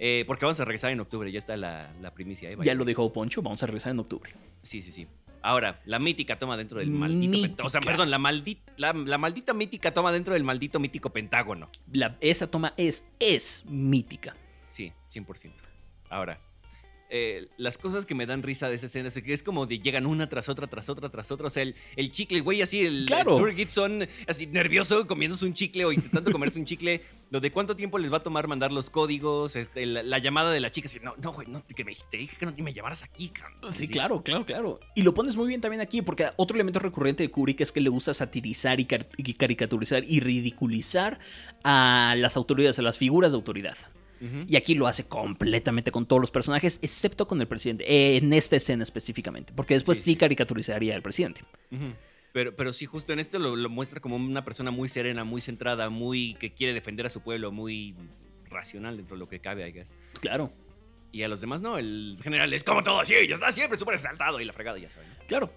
[0.00, 2.50] Eh, porque vamos a regresar en octubre, ya está la, la primicia.
[2.50, 2.56] ¿eh?
[2.62, 4.30] Ya lo dijo Poncho, vamos a regresar en octubre.
[4.62, 5.06] Sí, sí, sí.
[5.42, 7.32] Ahora, la mítica toma dentro del maldito.
[7.38, 7.92] pent- O sea, Mítica.
[7.92, 11.70] perdón, la, maldita, la, la maldita mítica toma dentro del maldito mítico pentágono.
[11.92, 14.36] La- esa toma es, es mítica.
[14.68, 15.50] Sí, 100%.
[16.10, 16.40] Ahora,
[17.10, 19.78] eh, las cosas que me dan risa de esa escena es que es como de
[19.80, 21.46] llegan una tras otra, tras otra, tras otra.
[21.46, 23.32] O sea, el, el chicle, el güey así, el, Claro.
[23.32, 27.02] el Tour Gibson, así nervioso comiéndose un chicle o intentando comerse un chicle.
[27.30, 30.50] Lo de cuánto tiempo les va a tomar mandar los códigos, este, la, la llamada
[30.50, 30.88] de la chica.
[30.88, 33.28] Así, no, no, güey, no, que me, te dije que no me llamaras aquí.
[33.28, 33.70] cabrón".
[33.70, 34.80] Sí, claro, claro, claro.
[34.94, 37.82] Y lo pones muy bien también aquí, porque otro elemento recurrente de Kubrick es que
[37.82, 41.18] le gusta satirizar y, car- y caricaturizar y ridiculizar
[41.64, 43.76] a las autoridades, a las figuras de autoridad.
[44.20, 48.32] Y aquí lo hace completamente con todos los personajes, excepto con el presidente, eh, en
[48.32, 50.16] esta escena específicamente, porque después Sí, sí, sí.
[50.16, 51.42] caricaturizaría al presidente.
[52.32, 55.40] Pero, pero sí, justo en este lo, lo muestra como una persona muy serena, muy
[55.40, 57.94] centrada, muy que quiere defender a su pueblo, muy
[58.50, 59.92] racional dentro de lo que cabe, I guess.
[60.20, 60.52] Claro,
[61.12, 63.94] Y a los demás no, el general es como todo así, ya está siempre súper
[63.94, 65.08] exaltado y la fregada, ya saben.
[65.26, 65.52] claro.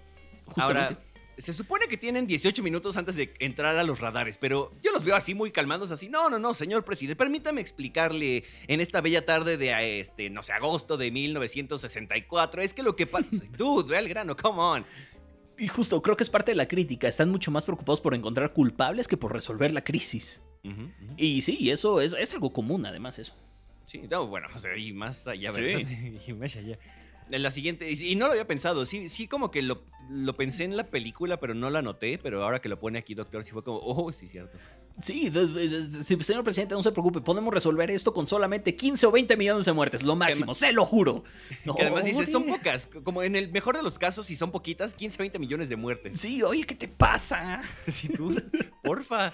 [0.46, 0.96] Justamente.
[0.96, 1.00] Ahora,
[1.38, 5.04] se supone que tienen 18 minutos antes de entrar a los radares, pero yo los
[5.04, 9.26] veo así muy calmados, así, no, no, no, señor presidente, permítame explicarle en esta bella
[9.26, 13.28] tarde de, este, no sé, agosto de 1964, es que lo que pasa,
[13.58, 14.86] dude, ve al grano, come on.
[15.58, 17.08] y justo creo que es parte de la crítica.
[17.08, 20.42] Están mucho más preocupados por encontrar culpables que por resolver la crisis.
[21.18, 23.34] Y sí, eso es, es algo común, además, eso.
[23.86, 25.62] Sí, no, bueno, o sea, y más allá, Sí.
[25.62, 25.90] ¿verdad?
[26.28, 26.78] y más allá.
[27.32, 30.66] En la siguiente, y, no lo había pensado, sí, sí como que lo, lo pensé
[30.66, 33.52] en la película, pero no la noté, pero ahora que lo pone aquí, doctor, sí
[33.52, 34.58] fue como, oh, sí, cierto.
[35.02, 39.66] Sí, señor presidente, no se preocupe, podemos resolver esto con solamente 15 o 20 millones
[39.66, 41.24] de muertes, lo máximo, se lo juro.
[41.78, 44.94] que además dice, son pocas, como en el mejor de los casos, si son poquitas,
[44.94, 46.20] 15, 20 millones de muertes.
[46.20, 47.62] Sí, oye, ¿qué te pasa?
[47.88, 48.36] Si tú,
[48.84, 49.34] porfa.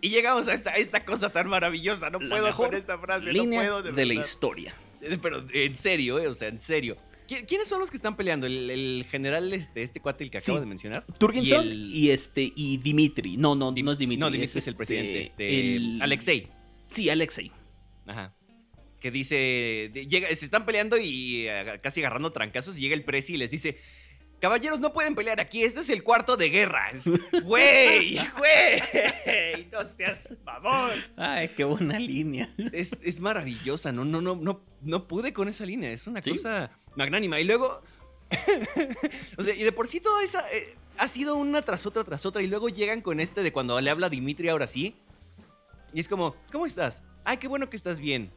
[0.00, 3.32] Y llegamos a esta, a esta cosa tan maravillosa, no La puedo con esta frase,
[3.32, 4.74] línea no puedo de, de la historia.
[5.00, 6.96] Eh, Pero en serio, eh, o sea, en serio.
[7.26, 8.46] ¿Qui- ¿Quiénes son los que están peleando?
[8.46, 10.44] ¿El, el general, este, este cuate, el que Sí.
[10.50, 11.04] acabo de mencionar?
[11.18, 13.36] Turgenson Y este y Dimitri.
[13.36, 14.20] No, no, Dim- no es Dimitri.
[14.20, 15.20] No, Dimitri es, el presidente.
[15.22, 16.48] Este, el- Alexei.
[16.88, 17.50] Sí, Alexei.
[18.06, 18.34] Ajá.
[19.00, 19.90] Que dice.
[20.08, 22.76] llega, se están peleando y eh, casi agarrando trancazos.
[22.78, 23.76] Y llega el presi y les dice:
[24.40, 25.62] Caballeros, no pueden pelear aquí.
[25.62, 26.90] Este es el cuarto de guerra.
[27.44, 29.66] Güey, güey.
[29.72, 30.90] No seas mamón.
[31.16, 32.48] Ay, qué buena línea.
[32.72, 33.92] Es, es maravillosa.
[33.92, 35.90] No, no, no, no, no pude con esa línea.
[35.92, 36.30] Es una Sí.
[36.30, 37.40] cosa magnánima.
[37.40, 37.82] Y luego.
[39.38, 40.50] o sea, y de por sí toda esa.
[40.52, 42.42] eh, ha sido una tras otra, tras otra.
[42.42, 44.96] Y luego llegan con este de cuando le habla Dimitri ahora sí.
[45.92, 47.02] Y es como, ¿cómo estás?
[47.24, 48.30] Ay, qué bueno que estás bien.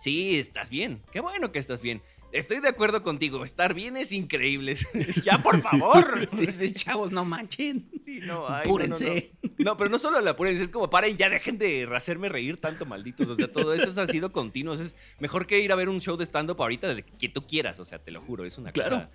[0.00, 1.02] Sí, estás bien.
[1.12, 2.02] Qué bueno que estás bien.
[2.32, 3.44] Estoy de acuerdo contigo.
[3.44, 4.76] Estar bien es increíble.
[5.24, 6.26] ya, por favor.
[6.30, 7.88] Sí, sí, chavos, no manchen.
[8.04, 9.32] Sí, no, ay, no, no, Apúrense.
[9.42, 12.56] No, No, pero no solo la apúrense, es como paren, ya dejen de hacerme reír
[12.56, 13.28] tanto, malditos.
[13.28, 14.74] O sea, todo eso ha sido continuo.
[14.74, 17.78] Es mejor que ir a ver un show de stand-up ahorita de que tú quieras.
[17.80, 18.96] O sea, te lo juro, es una Claro.
[18.96, 19.10] cosa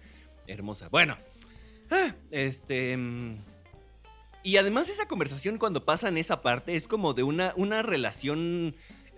[0.45, 0.87] hermosa.
[0.89, 1.17] Bueno,
[1.89, 2.95] ah, este...
[2.95, 3.37] mm,
[4.43, 8.75] Y además esa conversación cuando pasa en esa parte es como de una, una relación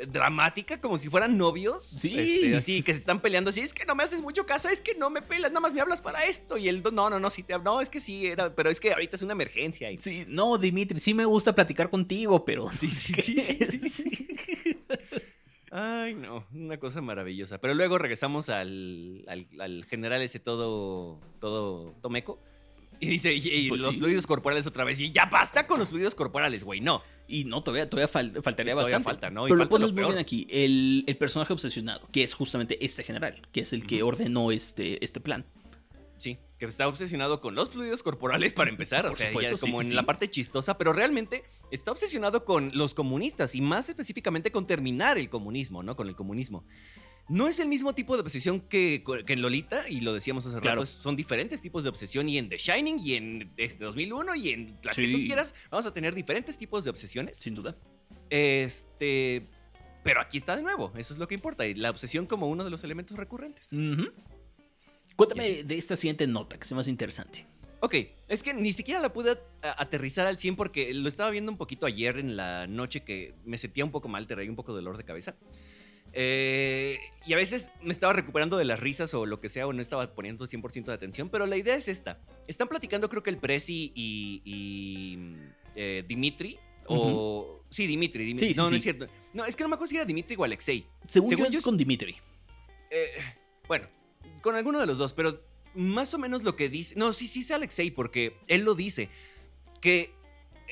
[0.07, 1.83] dramática, como si fueran novios.
[1.83, 2.17] Sí.
[2.17, 4.81] Este, así que se están peleando así, es que no me haces mucho caso, es
[4.81, 6.57] que no me pelas, nada más me hablas para esto.
[6.57, 8.93] Y él, no, no, no, sí te no, es que sí, era, pero es que
[8.93, 9.91] ahorita es una emergencia.
[9.91, 12.69] Y, Sí, no, Dimitri, sí me gusta platicar contigo, pero...
[12.69, 14.27] Sí, sí, sí, sí, sí, sí.
[15.71, 17.59] Ay, no, una cosa maravillosa.
[17.59, 22.39] Pero luego regresamos al, al, al general ese todo, todo tomeco.
[22.99, 23.99] Y dice, y, y Pues los sí.
[23.99, 24.99] fluidos corporales otra vez.
[24.99, 26.81] Y ya basta con los fluidos corporales, güey.
[26.81, 27.01] No.
[27.27, 29.03] Y no, todavía, todavía fal- faltaría Todavía bastante.
[29.05, 29.47] falta, ¿no?
[29.47, 30.47] Y Pero lo falta lo pones muy bien aquí.
[30.49, 35.03] El, el personaje obsesionado, que es justamente este general, que es el que ordenó este,
[35.03, 35.45] este plan.
[36.17, 39.03] Sí, que está obsesionado con los fluidos corporales para empezar.
[39.03, 39.95] Por o sea, supuesto, ya como sí, en sí.
[39.95, 45.17] la parte chistosa, pero realmente está obsesionado con los comunistas y más específicamente con terminar
[45.17, 45.95] el comunismo, ¿no?
[45.95, 46.65] Con el comunismo.
[47.29, 50.59] No es el mismo tipo de obsesión que, que en Lolita, y lo decíamos hace
[50.59, 50.81] Claro.
[50.81, 54.49] rato, son diferentes tipos de obsesión y en The Shining y en este 2001 y
[54.49, 57.37] en las que tú quieras, vamos a tener diferentes tipos de obsesiones.
[57.37, 57.77] Sin duda.
[58.31, 59.47] Este,
[60.03, 62.63] pero aquí está de nuevo, eso es lo que importa, y la obsesión como uno
[62.63, 63.69] de los elementos recurrentes.
[65.15, 67.45] Cuéntame de esta siguiente nota, que es más interesante.
[67.81, 67.95] Ok,
[68.27, 71.85] es que ni siquiera la pude aterrizar al 100 porque lo estaba viendo un poquito
[71.85, 74.97] ayer en la noche que me sentía un poco mal, te un poco de dolor
[74.97, 75.35] de cabeza.
[76.13, 79.73] Eh, y a veces me estaba recuperando de las risas o lo que sea, o
[79.73, 82.19] no estaba poniendo 100% de atención, pero la idea es esta.
[82.47, 85.35] Están platicando creo que el Prezi y, y,
[85.75, 86.57] eh, Dimitri,
[86.87, 87.61] o...
[87.69, 88.47] Sí, Dimitri, Dimitri.
[88.47, 88.75] Sí, sí, no, no sí.
[88.77, 89.07] es cierto.
[89.33, 90.87] No, es que no me acuerdo si era Dimitri o Alexei.
[91.07, 92.15] Según, Según yo, es- con Dimitri.
[92.89, 93.11] Eh,
[93.67, 93.87] bueno,
[94.41, 95.43] con alguno de los dos, pero
[95.75, 96.95] más o menos lo que dice.
[96.95, 99.09] No, sí, sí es Alexei, porque él lo dice.
[99.81, 100.11] Que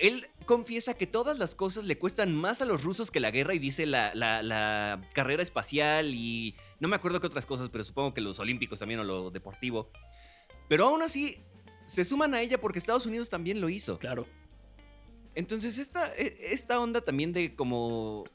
[0.01, 3.53] él confiesa que todas las cosas le cuestan más a los rusos que la guerra
[3.53, 7.83] y dice la, la- la carrera espacial y no me acuerdo qué otras cosas, pero
[7.83, 9.89] supongo que los olímpicos también o lo deportivo.
[10.69, 11.37] Pero aún así,
[11.85, 13.97] se suman a ella porque Estados Unidos también lo hizo.
[13.99, 14.25] Claro.
[15.35, 18.25] Entonces, esta, e- esta onda también de como.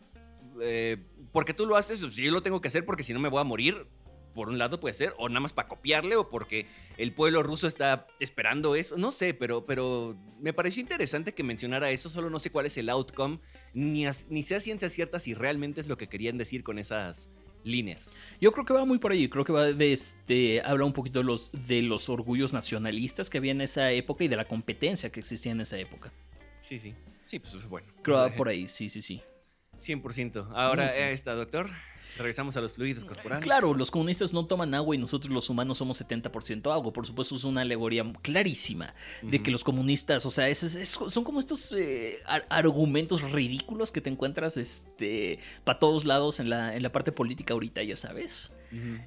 [0.61, 0.99] Eh,
[1.33, 3.41] porque tú lo haces, pues, yo lo tengo que hacer porque si no me voy
[3.41, 3.87] a morir.
[4.35, 6.67] Por un lado puede ser, o nada más para copiarle, o porque
[6.99, 8.97] el pueblo ruso está esperando eso.
[8.97, 12.09] No sé, pero, pero me pareció interesante que mencionara eso.
[12.09, 13.39] Solo no sé cuál es el outcome,
[13.75, 17.29] ni, as- ni sea ciencia cierta si realmente es lo que querían decir con esas
[17.65, 18.13] líneas.
[18.41, 19.29] Yo creo que va muy por ahí.
[19.29, 20.61] Creo que va de este.
[20.65, 24.29] Habla un poquito de los, de los orgullos nacionalistas que había en esa época y
[24.29, 26.13] de la competencia que existía en esa época.
[26.69, 26.95] Sí, sí.
[27.25, 27.87] Sí, pues bueno.
[28.03, 29.23] Creo que va por ahí, sí, sí, sí.
[29.81, 30.49] 100%.
[30.55, 30.99] Ahora, sí.
[31.01, 31.69] eh, está, doctor.
[32.19, 33.43] Regresamos a los fluidos corporales.
[33.43, 36.93] Claro, los comunistas no toman agua y nosotros los humanos somos 70% agua.
[36.93, 40.89] Por supuesto, es una alegoría clarísima de que los comunistas, o sea, es- es- es-
[41.09, 46.51] son como estos eh, ar- argumentos ridículos que te encuentras este, para todos lados en
[46.51, 48.53] la, en la parte política ahorita, ya sabes.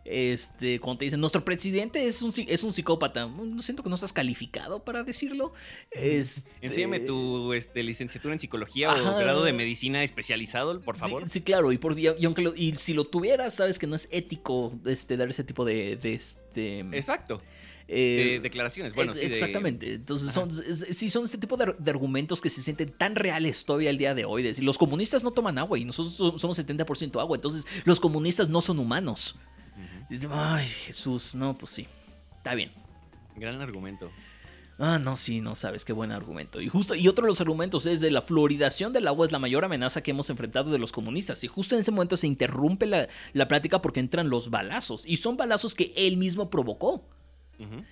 [0.04, 3.30] Este, cuando te dicen, nuestro presidente es un, es un psicópata.
[3.60, 5.54] Siento que no estás calificado para decirlo.
[5.92, 9.16] Este, Enséñame tu este, licenciatura en psicología Ajá.
[9.16, 11.28] o grado de medicina especializado, por favor.
[11.28, 13.96] Sí, claro, y, por, y, y aunque lo- y si lo tuvieras, sabes que no
[13.96, 17.42] es ético este, dar ese tipo de, de, este, Exacto.
[17.88, 18.94] eh, De declaraciones.
[18.94, 19.94] Bueno, sí, de- exactamente.
[19.94, 23.66] Entonces, son, es- sí, son este tipo de, de argumentos que se sienten tan reales
[23.66, 24.42] todavía al día de hoy.
[24.44, 27.36] de decir, los comunistas no toman agua y nosotros so- somos 70% agua.
[27.38, 29.38] Entonces, los comunistas no son humanos.
[30.06, 30.14] Ujú.
[30.14, 31.88] Dicen, ay, Jesús, no, pues sí.
[32.38, 32.70] Está bien.
[33.36, 34.12] Gran argumento.
[34.78, 36.60] Ah, no, sí, no sabes, qué buen argumento.
[36.60, 39.40] Y justo, y otro de los argumentos es de la fluoridación del agua es la
[39.40, 41.42] mayor amenaza que hemos enfrentado de los comunistas.
[41.46, 45.06] Y justo en ese momento se interrumpe la, la plática porque entran los balazos.
[45.06, 47.08] Y son balazos que él mismo provocó.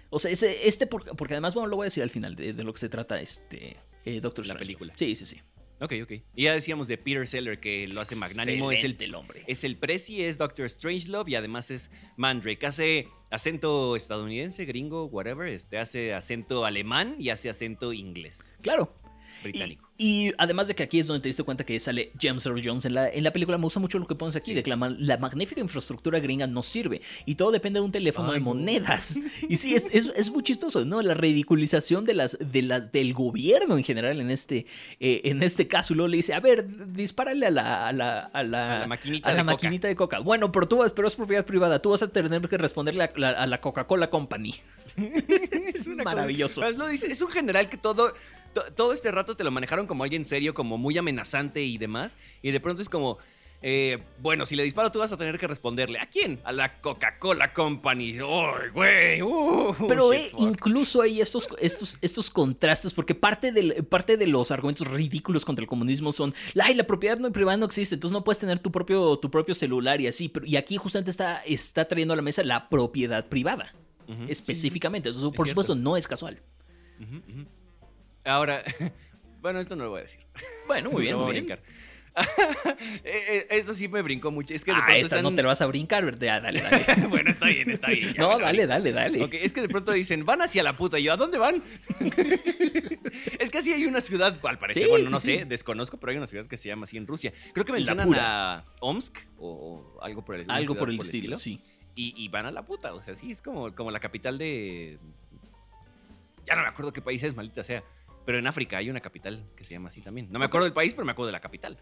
[0.09, 2.51] O sea, ese, este, por- porque además, bueno, lo voy a decir al final de,
[2.51, 4.91] de lo que se trata este eh, Doctor La película.
[4.97, 5.39] Sí, sí, sí.
[5.83, 6.11] Ok, ok.
[6.33, 8.71] Y ya decíamos de Peter Seller que lo hace magnánimo.
[8.71, 9.43] Es el, el hombre.
[9.47, 12.65] es el Prezi, es Doctor Strangelove y además es Mandrake.
[12.65, 15.49] Hace acento estadounidense, gringo, whatever.
[15.49, 18.95] Este, hace acento alemán y hace acento inglés, Claro.
[19.43, 19.89] Británico.
[19.97, 22.61] Y, y además de que aquí es donde te diste cuenta que sale James Earl
[22.63, 24.53] Jones en la, en la película, me gusta mucho lo que pones aquí, Sí.
[24.55, 27.01] de que la, ma- la magnífica infraestructura gringa no sirve.
[27.25, 28.45] Y todo depende de un teléfono Ay, de no.
[28.45, 29.19] monedas.
[29.49, 31.01] Y sí, es, es- es muy chistoso, ¿no?
[31.01, 34.65] La ridiculización de las, de la, del gobierno en general en este,
[34.99, 35.93] eh, en este caso.
[35.93, 39.29] Y luego le dice, a ver, dispárale a la, a la, a la, A maquinita
[39.29, 39.53] a de la coca.
[39.53, 40.19] maquinita de coca.
[40.19, 41.81] Bueno, pero tú vas, pero es propiedad privada.
[41.81, 44.53] Tú vas a tener que responderle a la, a la Coca-Cola Company.
[44.97, 46.61] es una cosa- Maravilloso.
[46.61, 48.15] Pues lo dice, es un general que todo, to-
[48.53, 52.17] todo este rato te lo manejaron como alguien serio, como muy amenazante y demás.
[52.41, 53.17] Y de pronto es como,
[53.61, 55.99] eh, bueno, si le disparo tú vas a tener que responderle.
[55.99, 56.39] ¿A quién?
[56.43, 58.17] A la Coca-Cola Company.
[58.19, 59.21] ¡Ay, güey!
[59.21, 64.27] Uh, Pero shit, eh, incluso hay estos, estos, estos contrastes, porque parte, del, parte de
[64.27, 68.13] los argumentos ridículos contra el comunismo son, ay, la propiedad no privada no existe, entonces
[68.13, 70.27] no puedes tener tu propio, tu propio celular y así.
[70.29, 73.73] Pero, y aquí justamente está, está trayendo a la mesa la propiedad privada.
[74.27, 75.07] Específicamente.
[75.09, 75.63] Eso, Es por cierto.
[75.63, 76.41] supuesto, no es casual.
[78.25, 78.63] Ahora,
[79.41, 80.21] bueno, esto no lo voy a decir.
[80.67, 81.59] Bueno, muy bien, Lo voy muy a brincar.
[83.03, 84.53] Eh, eh, Esto sí me brincó mucho.
[84.53, 86.43] Es que de Ah, esta no te la vas a brincar, ¿verdad?
[86.43, 87.07] Dale, dale.
[87.07, 88.13] bueno, está bien, está bien.
[88.13, 89.29] ya No, dale, dale, dale.
[89.41, 90.99] Es que de pronto dicen, van hacia la puta.
[90.99, 91.63] Y yo, ¿a dónde van?
[93.39, 95.39] es que sí hay una ciudad, al parecer, Sí, bueno, sí, no sí.
[95.39, 97.33] sé, desconozco, pero hay una ciudad que se llama así en Rusia.
[97.53, 101.59] Creo que mencionan a Omsk o, algo por el una Algo por el estilo, sí.
[101.95, 104.99] Y, y van a la puta, o sea, sí, es como, como la capital de...
[106.45, 107.83] Ya no me acuerdo qué país es, maldita sea.
[108.25, 110.27] Pero en África hay una capital que se llama así también.
[110.31, 111.77] No me acuerdo del país, pero me acuerdo de la capital.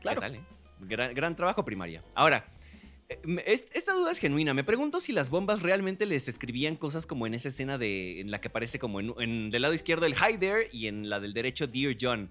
[0.00, 0.20] Claro.
[0.20, 0.40] ¿Qué tal, eh?
[0.80, 2.02] gran, gran trabajo primaria.
[2.14, 2.44] Ahora,
[3.08, 4.52] eh, esta duda es genuina.
[4.54, 8.30] Me pregunto si las bombas realmente les escribían cosas como en esa escena de, en
[8.30, 11.20] la que aparece como en, en- del lado izquierdo el Hi there y en la
[11.20, 12.30] del derecho Dear John.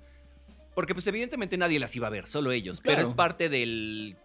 [0.75, 2.79] Porque pues evidentemente nadie las iba a ver, solo ellos.
[2.81, 3.09] Pero Claro.
[3.09, 4.15] es parte del...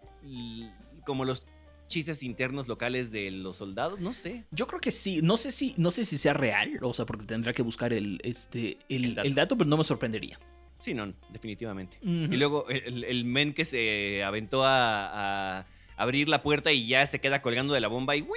[1.05, 1.45] como los
[1.87, 4.43] chistes internos locales de los soldados, no sé.
[4.51, 5.19] Yo creo que sí.
[5.21, 8.19] No sé si, no sé si sea real, o sea, porque tendrá que buscar el,
[8.23, 9.27] este, el, El dato.
[9.27, 10.39] el dato, pero no me sorprendería.
[10.79, 11.97] Sí, no, definitivamente.
[12.01, 12.33] Ujú.
[12.33, 15.65] Y luego el, el men que se aventó a, a
[15.95, 18.31] abrir la puerta y ya se queda colgando de la bomba y ¡Wii!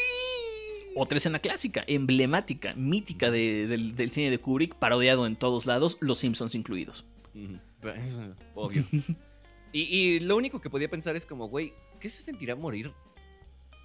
[0.97, 5.97] Otra escena clásica, emblemática, mítica de- del, del cine de Kubrick, parodiado en todos lados,
[6.01, 7.05] Los Simpsons incluidos.
[7.35, 8.85] Ujú, pero eso es Obvio.
[9.73, 12.93] y, y lo único que podía pensar es como, güey, ¿qué se sentirá morir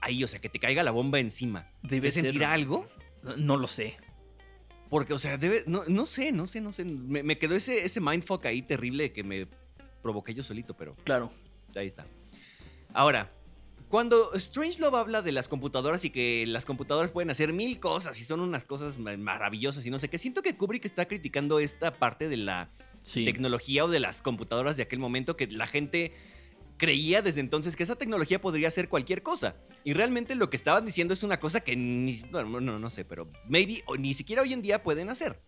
[0.03, 0.23] ahí?
[0.23, 1.67] O sea, que te caiga la bomba encima.
[1.81, 2.87] Debe ¿Se sentirá algo?
[3.23, 3.95] No, no lo sé.
[4.89, 6.85] Porque, o sea, debe, no, no sé, no sé, no sé.
[6.85, 9.47] Me, me quedó ese, ese mindfuck ahí terrible que me
[10.01, 11.31] provoqué yo solito, pero Claro.
[11.75, 12.05] ahí está.
[12.93, 13.31] Ahora,
[13.89, 18.23] cuando Strangelove habla de las computadoras y que las computadoras pueden hacer mil cosas y
[18.23, 21.93] son unas cosas ma- maravillosas y no sé qué, siento que Kubrick está criticando esta
[21.95, 22.69] parte de la
[23.03, 23.25] Sí.
[23.25, 26.13] tecnología o de las computadoras de aquel momento que la gente
[26.77, 29.55] creía desde entonces que esa tecnología podría hacer cualquier cosa.
[29.83, 33.05] Y realmente lo que estaban diciendo es una cosa que ni, bueno, no, no sé,
[33.05, 35.39] pero maybe o ni siquiera hoy en día pueden hacer.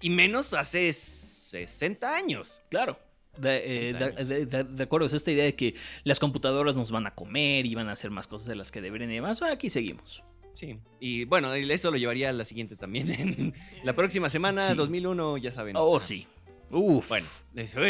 [0.00, 2.60] Y menos hace 60 años.
[2.70, 2.98] Claro.
[3.38, 7.14] De, eh, 60 de- acuerdo, es esta idea de que las computadoras nos van a
[7.14, 9.42] comer y van a hacer más cosas de las que deberían y demás.
[9.42, 10.22] Aquí seguimos.
[10.54, 10.78] Sí.
[11.00, 13.10] Y bueno, eso lo llevaría a la siguiente también.
[13.10, 14.74] En la próxima semana, Sí.
[14.74, 15.74] 2001, ya saben.
[15.76, 16.28] Oh, sí.
[16.70, 17.08] Uf.
[17.08, 17.80] Bueno, eso.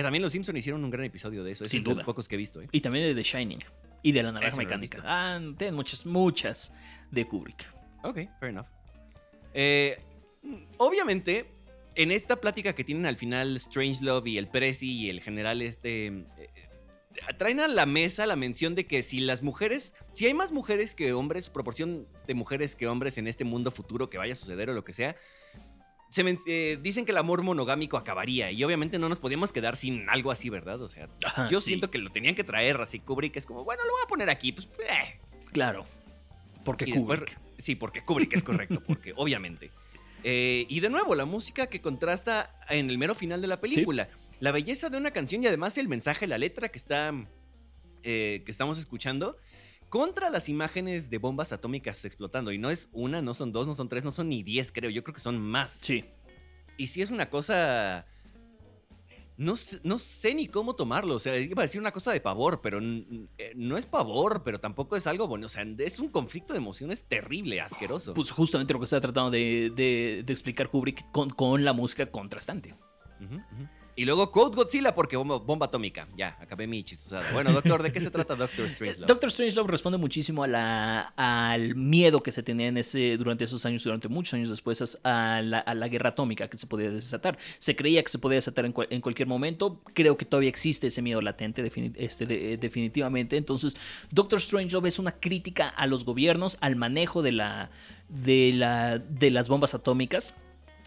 [0.00, 1.64] Que también los Simpsons hicieron un gran episodio de eso.
[1.64, 2.06] Es Sin de los duda.
[2.06, 2.62] pocos que he visto.
[2.62, 2.68] ¿eh?
[2.72, 3.58] Y también de The Shining.
[4.02, 4.96] Y de la naranja no mecánica.
[4.96, 5.06] visto.
[5.06, 6.72] Ah, tienen muchas, muchas
[7.10, 7.66] de Kubrick.
[8.02, 8.64] Ok, fair enough.
[9.52, 9.98] Eh,
[10.78, 11.50] obviamente,
[11.96, 16.06] en esta plática que tienen al final Strangelove y el Prezi y el general este...
[16.06, 16.24] eh,
[17.36, 20.94] traen a la mesa la mención de que si las mujeres, si hay más mujeres
[20.94, 24.70] que hombres, proporción de mujeres que hombres en este mundo futuro que vaya a suceder
[24.70, 25.14] o lo que sea,
[26.10, 30.08] se eh, dicen que el amor monogámico acabaría y obviamente no nos podíamos quedar sin
[30.10, 30.82] algo así, ¿verdad?
[30.82, 31.08] O sea,
[31.50, 34.00] yo sí, siento que lo tenían que traer así Kubrick es como, bueno, lo voy
[34.04, 34.68] a poner aquí, pues...
[34.88, 35.18] eh,
[35.52, 35.86] Claro.
[36.64, 37.38] Porque y después- Kubrick.
[37.58, 39.70] sí, porque Kubrick es correcto, porque obviamente.
[40.22, 44.08] Eh, y de nuevo, la música que contrasta en el mero final de la película.
[44.40, 47.12] La belleza de una canción y además el mensaje, la letra que está.
[48.02, 49.36] eh, que estamos escuchando.
[49.90, 52.50] Contra las imágenes de bombas atómicas explotando.
[52.52, 54.88] Y no es una, no son dos, no son tres, no son ni diez, creo.
[54.88, 55.80] Yo creo que son más.
[55.82, 56.04] Sí.
[56.78, 58.06] Y sí es una cosa.
[59.36, 61.14] No, sé- no sé ni cómo tomarlo.
[61.14, 64.60] O sea, iba a decir una cosa de pavor, pero eh, no es pavor, pero
[64.60, 65.46] tampoco es algo bueno.
[65.46, 68.14] O sea, es un conflicto de emociones terrible, asqueroso.
[68.14, 72.06] Pues justamente lo que está tratando de, de- de explicar Kubrick con, con la música
[72.10, 72.74] contrastante.
[73.20, 73.68] Ujú, ujú.
[73.96, 76.08] Y luego Code Godzilla porque bomba, atómica.
[76.16, 77.22] Ya, acabé mi chistosada.
[77.32, 79.06] Bueno, doctor, ¿de qué se trata Doctor Strangelove?
[79.06, 83.66] Doctor Strangelove responde muchísimo a la, al miedo que se tenía en ese, durante esos
[83.66, 87.36] años, durante muchos años después, a la, a la guerra atómica que se podía desatar.
[87.58, 89.82] Se creía que se podía desatar en, en cualquier momento.
[89.92, 93.36] Creo que todavía existe ese miedo latente, defini- este, de- definitivamente.
[93.36, 93.76] Entonces,
[94.10, 97.70] Doctor Strangelove es una crítica a los gobiernos, al manejo de, la,
[98.08, 100.34] de, la, de las bombas atómicas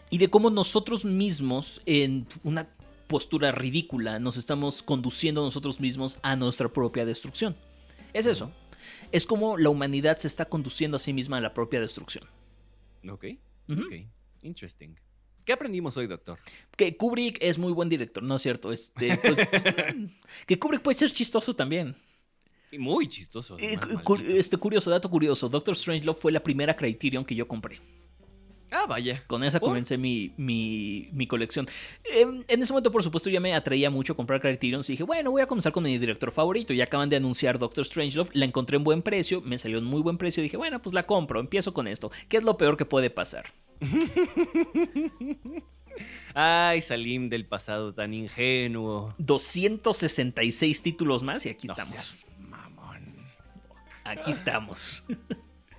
[0.09, 2.67] y de cómo nosotros mismos, en una
[3.13, 7.55] postura ridícula, nos estamos conduciendo nosotros mismos a nuestra propia destrucción.
[8.11, 8.51] Es eso.
[9.11, 12.23] Es como la humanidad se está conduciendo a sí misma a la propia destrucción.
[13.07, 13.25] Ok,
[13.69, 13.93] ok.
[14.41, 14.95] Interesting.
[15.45, 16.39] ¿Qué aprendimos hoy, doctor?
[16.75, 18.73] Que Kubrick es muy buen director, ¿no es cierto?
[18.73, 19.37] Este, pues,
[20.47, 21.93] que Kubrick puede ser chistoso también.
[22.71, 23.57] Y Muy chistoso.
[23.59, 27.79] Eh, cu- este curioso, dato curioso, Doctor Strangelove fue la primera Criterion que yo compré.
[28.75, 29.23] Ah, vaya.
[29.27, 29.69] Con esa ¿Por?
[29.69, 31.67] comencé mi, mi, mi colección.
[32.03, 34.81] Em, en ese momento, por supuesto, ya me atraía mucho comprar Criterion.
[34.87, 36.73] Y dije, bueno, voy a comenzar con mi director favorito.
[36.73, 38.31] Ya acaban de anunciar Doctor Strangelove.
[38.33, 39.41] La encontré en buen precio.
[39.41, 40.41] Me salió en muy buen precio.
[40.41, 41.39] Dije, bueno, pues la compro.
[41.39, 42.11] Empiezo con esto.
[42.27, 43.45] ¿Qué es lo peor que puede pasar?
[46.33, 49.13] Ay, Salim del pasado tan ingenuo.
[49.19, 51.99] 266 títulos más y aquí No estamos.
[51.99, 53.03] seas mamón.
[54.03, 55.03] Aquí estamos.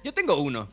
[0.04, 0.68] Yo tengo uno.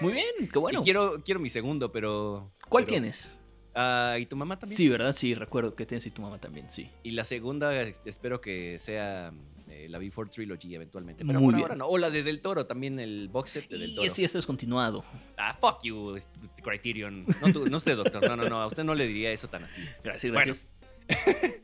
[0.00, 0.80] Muy bien, qué bueno.
[0.80, 2.52] Y quiero, quiero mi segundo, pero.
[2.68, 3.32] ¿Cuál pero- tienes?
[3.74, 4.76] Ah, ¿Y tu mamá también?
[4.76, 5.12] Sí, ¿verdad?
[5.12, 6.90] Sí, recuerdo que tienes y tu mamá también, sí.
[7.04, 9.32] Y la segunda, es- espero que sea
[9.68, 11.24] eh, la Before Trilogy eventualmente.
[11.24, 11.62] Pero Muy bien.
[11.62, 11.86] ahora no.
[11.86, 14.06] O la de Del Toro, también el box set de Del Y Toro.
[14.08, 15.04] ese ya está descontinuado.
[15.38, 16.16] Ah, fuck you,
[16.64, 17.24] Criterion.
[17.40, 18.26] No, tú- no usted, doctor.
[18.28, 18.60] No, no, no.
[18.60, 19.80] A usted no le diría eso tan así.
[20.02, 20.52] Gracias, Bueno.
[20.52, 20.68] gracias.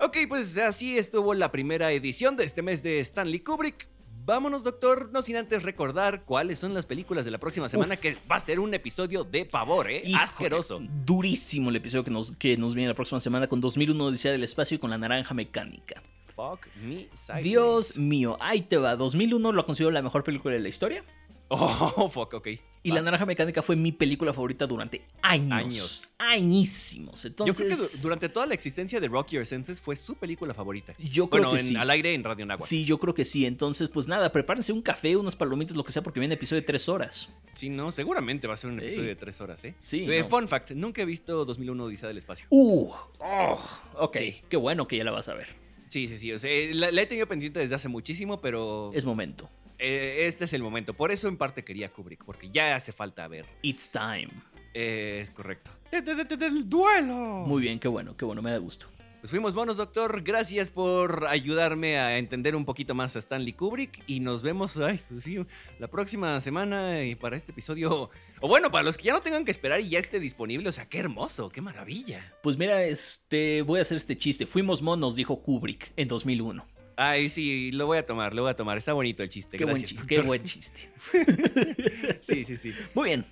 [0.00, 3.88] Ok, pues así estuvo la primera edición de este mes de Stanley Kubrick.
[4.26, 8.00] Vámonos, doctor, no sin antes recordar cuáles son las películas de la próxima semana, Uf.
[8.00, 10.02] que va a ser un episodio de pavor, ¿eh?
[10.02, 10.80] Híjole, Asqueroso.
[11.04, 14.42] Durísimo el episodio que nos, que nos viene la próxima semana con 2001 Odisea del
[14.42, 16.02] Espacio y con la naranja mecánica.
[16.34, 17.06] Fuck me.
[17.42, 18.96] Dios mío, ahí te va.
[18.96, 21.04] 2001 lo considero la mejor película de la historia.
[21.96, 22.48] Oh, fuck, ok.
[22.82, 22.90] Y.
[22.92, 25.52] La Naranja Mecánica fue mi película favorita durante años.
[25.52, 26.08] Años.
[26.18, 27.22] Añísimos.
[27.22, 30.16] Yo Entonces, creo que du- durante toda la existencia de Rock Your Senses fue su
[30.16, 30.94] película favorita.
[30.98, 31.76] yo creo Bueno, que en- sí.
[31.76, 32.66] al aire en Radio Nagua.
[32.66, 33.46] Sí, yo creo que sí.
[33.46, 36.66] Entonces, pues nada, prepárense un café, unas palomitas, lo que sea, porque viene episodio de
[36.66, 37.30] tres horas.
[37.54, 39.74] Sí, no, seguramente va a ser un episodio de tres horas, ¿eh?
[39.80, 40.28] Sí, Eh, no.
[40.28, 42.46] Fun fact, nunca he visto 2001 Odisea del Espacio.
[42.50, 42.90] Uh,
[43.20, 43.60] oh,
[43.98, 44.16] ok.
[44.18, 44.36] Sí.
[44.48, 45.48] Qué bueno que ya la vas a ver.
[45.88, 46.32] Sí, sí, sí.
[46.32, 49.48] O sea, eh, la, la he tenido pendiente desde hace muchísimo, pero Es momento.
[49.78, 50.94] Eh, este es el momento.
[50.94, 53.46] Por eso en parte quería Kubrick, porque ya hace falta ver.
[53.62, 54.28] It's time.
[54.74, 55.70] Eh, es correcto.
[55.92, 57.14] De- de- de- de- ¡Del duelo!
[57.46, 58.86] Muy bien, qué bueno, qué bueno, me da gusto.
[59.20, 60.22] Pues fuimos monos, doctor.
[60.22, 64.02] Gracias por ayudarme a entender un poquito más a Stanley Kubrick.
[64.06, 65.38] Y nos vemos ay, pues sí,
[65.78, 68.10] la próxima semana y para este episodio.
[68.40, 70.68] O bueno, para los que ya no tengan que esperar y ya esté disponible.
[70.68, 72.34] O sea, qué hermoso, qué maravilla.
[72.42, 74.44] Pues mira, este, voy a hacer este chiste.
[74.44, 76.66] Fuimos monos, dijo Kubrick en 2001.
[76.96, 78.78] Ay, sí, lo voy a tomar, lo voy a tomar.
[78.78, 79.56] Está bonito el chiste.
[79.58, 80.90] Qué buen chiste, qué buen chiste.
[82.20, 82.72] Sí, sí, sí.
[82.94, 83.24] Muy bien.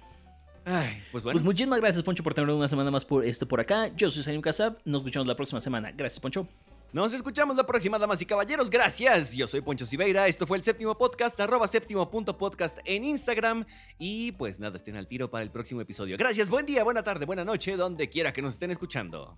[0.65, 1.37] Ay, pues bueno.
[1.37, 3.89] Pues muchísimas gracias, Poncho, por tener una semana más por esto por acá.
[3.97, 4.79] Yo soy Salim Casab.
[4.85, 5.91] Nos escuchamos la próxima semana.
[5.93, 6.47] Gracias, Poncho.
[6.93, 8.69] Nos escuchamos la próxima, damas y caballeros.
[8.69, 9.33] Gracias.
[9.33, 10.29] Yo soy Poncho Siveira.
[10.29, 13.65] Esto fue el séptimo podcast, arroba séptimo punto podcast en Instagram.
[13.99, 16.19] Y pues nada, estén al tiro para el próximo episodio.
[16.19, 19.35] Gracias, buen día, buena tarde, buena noche, donde quiera que nos estén escuchando.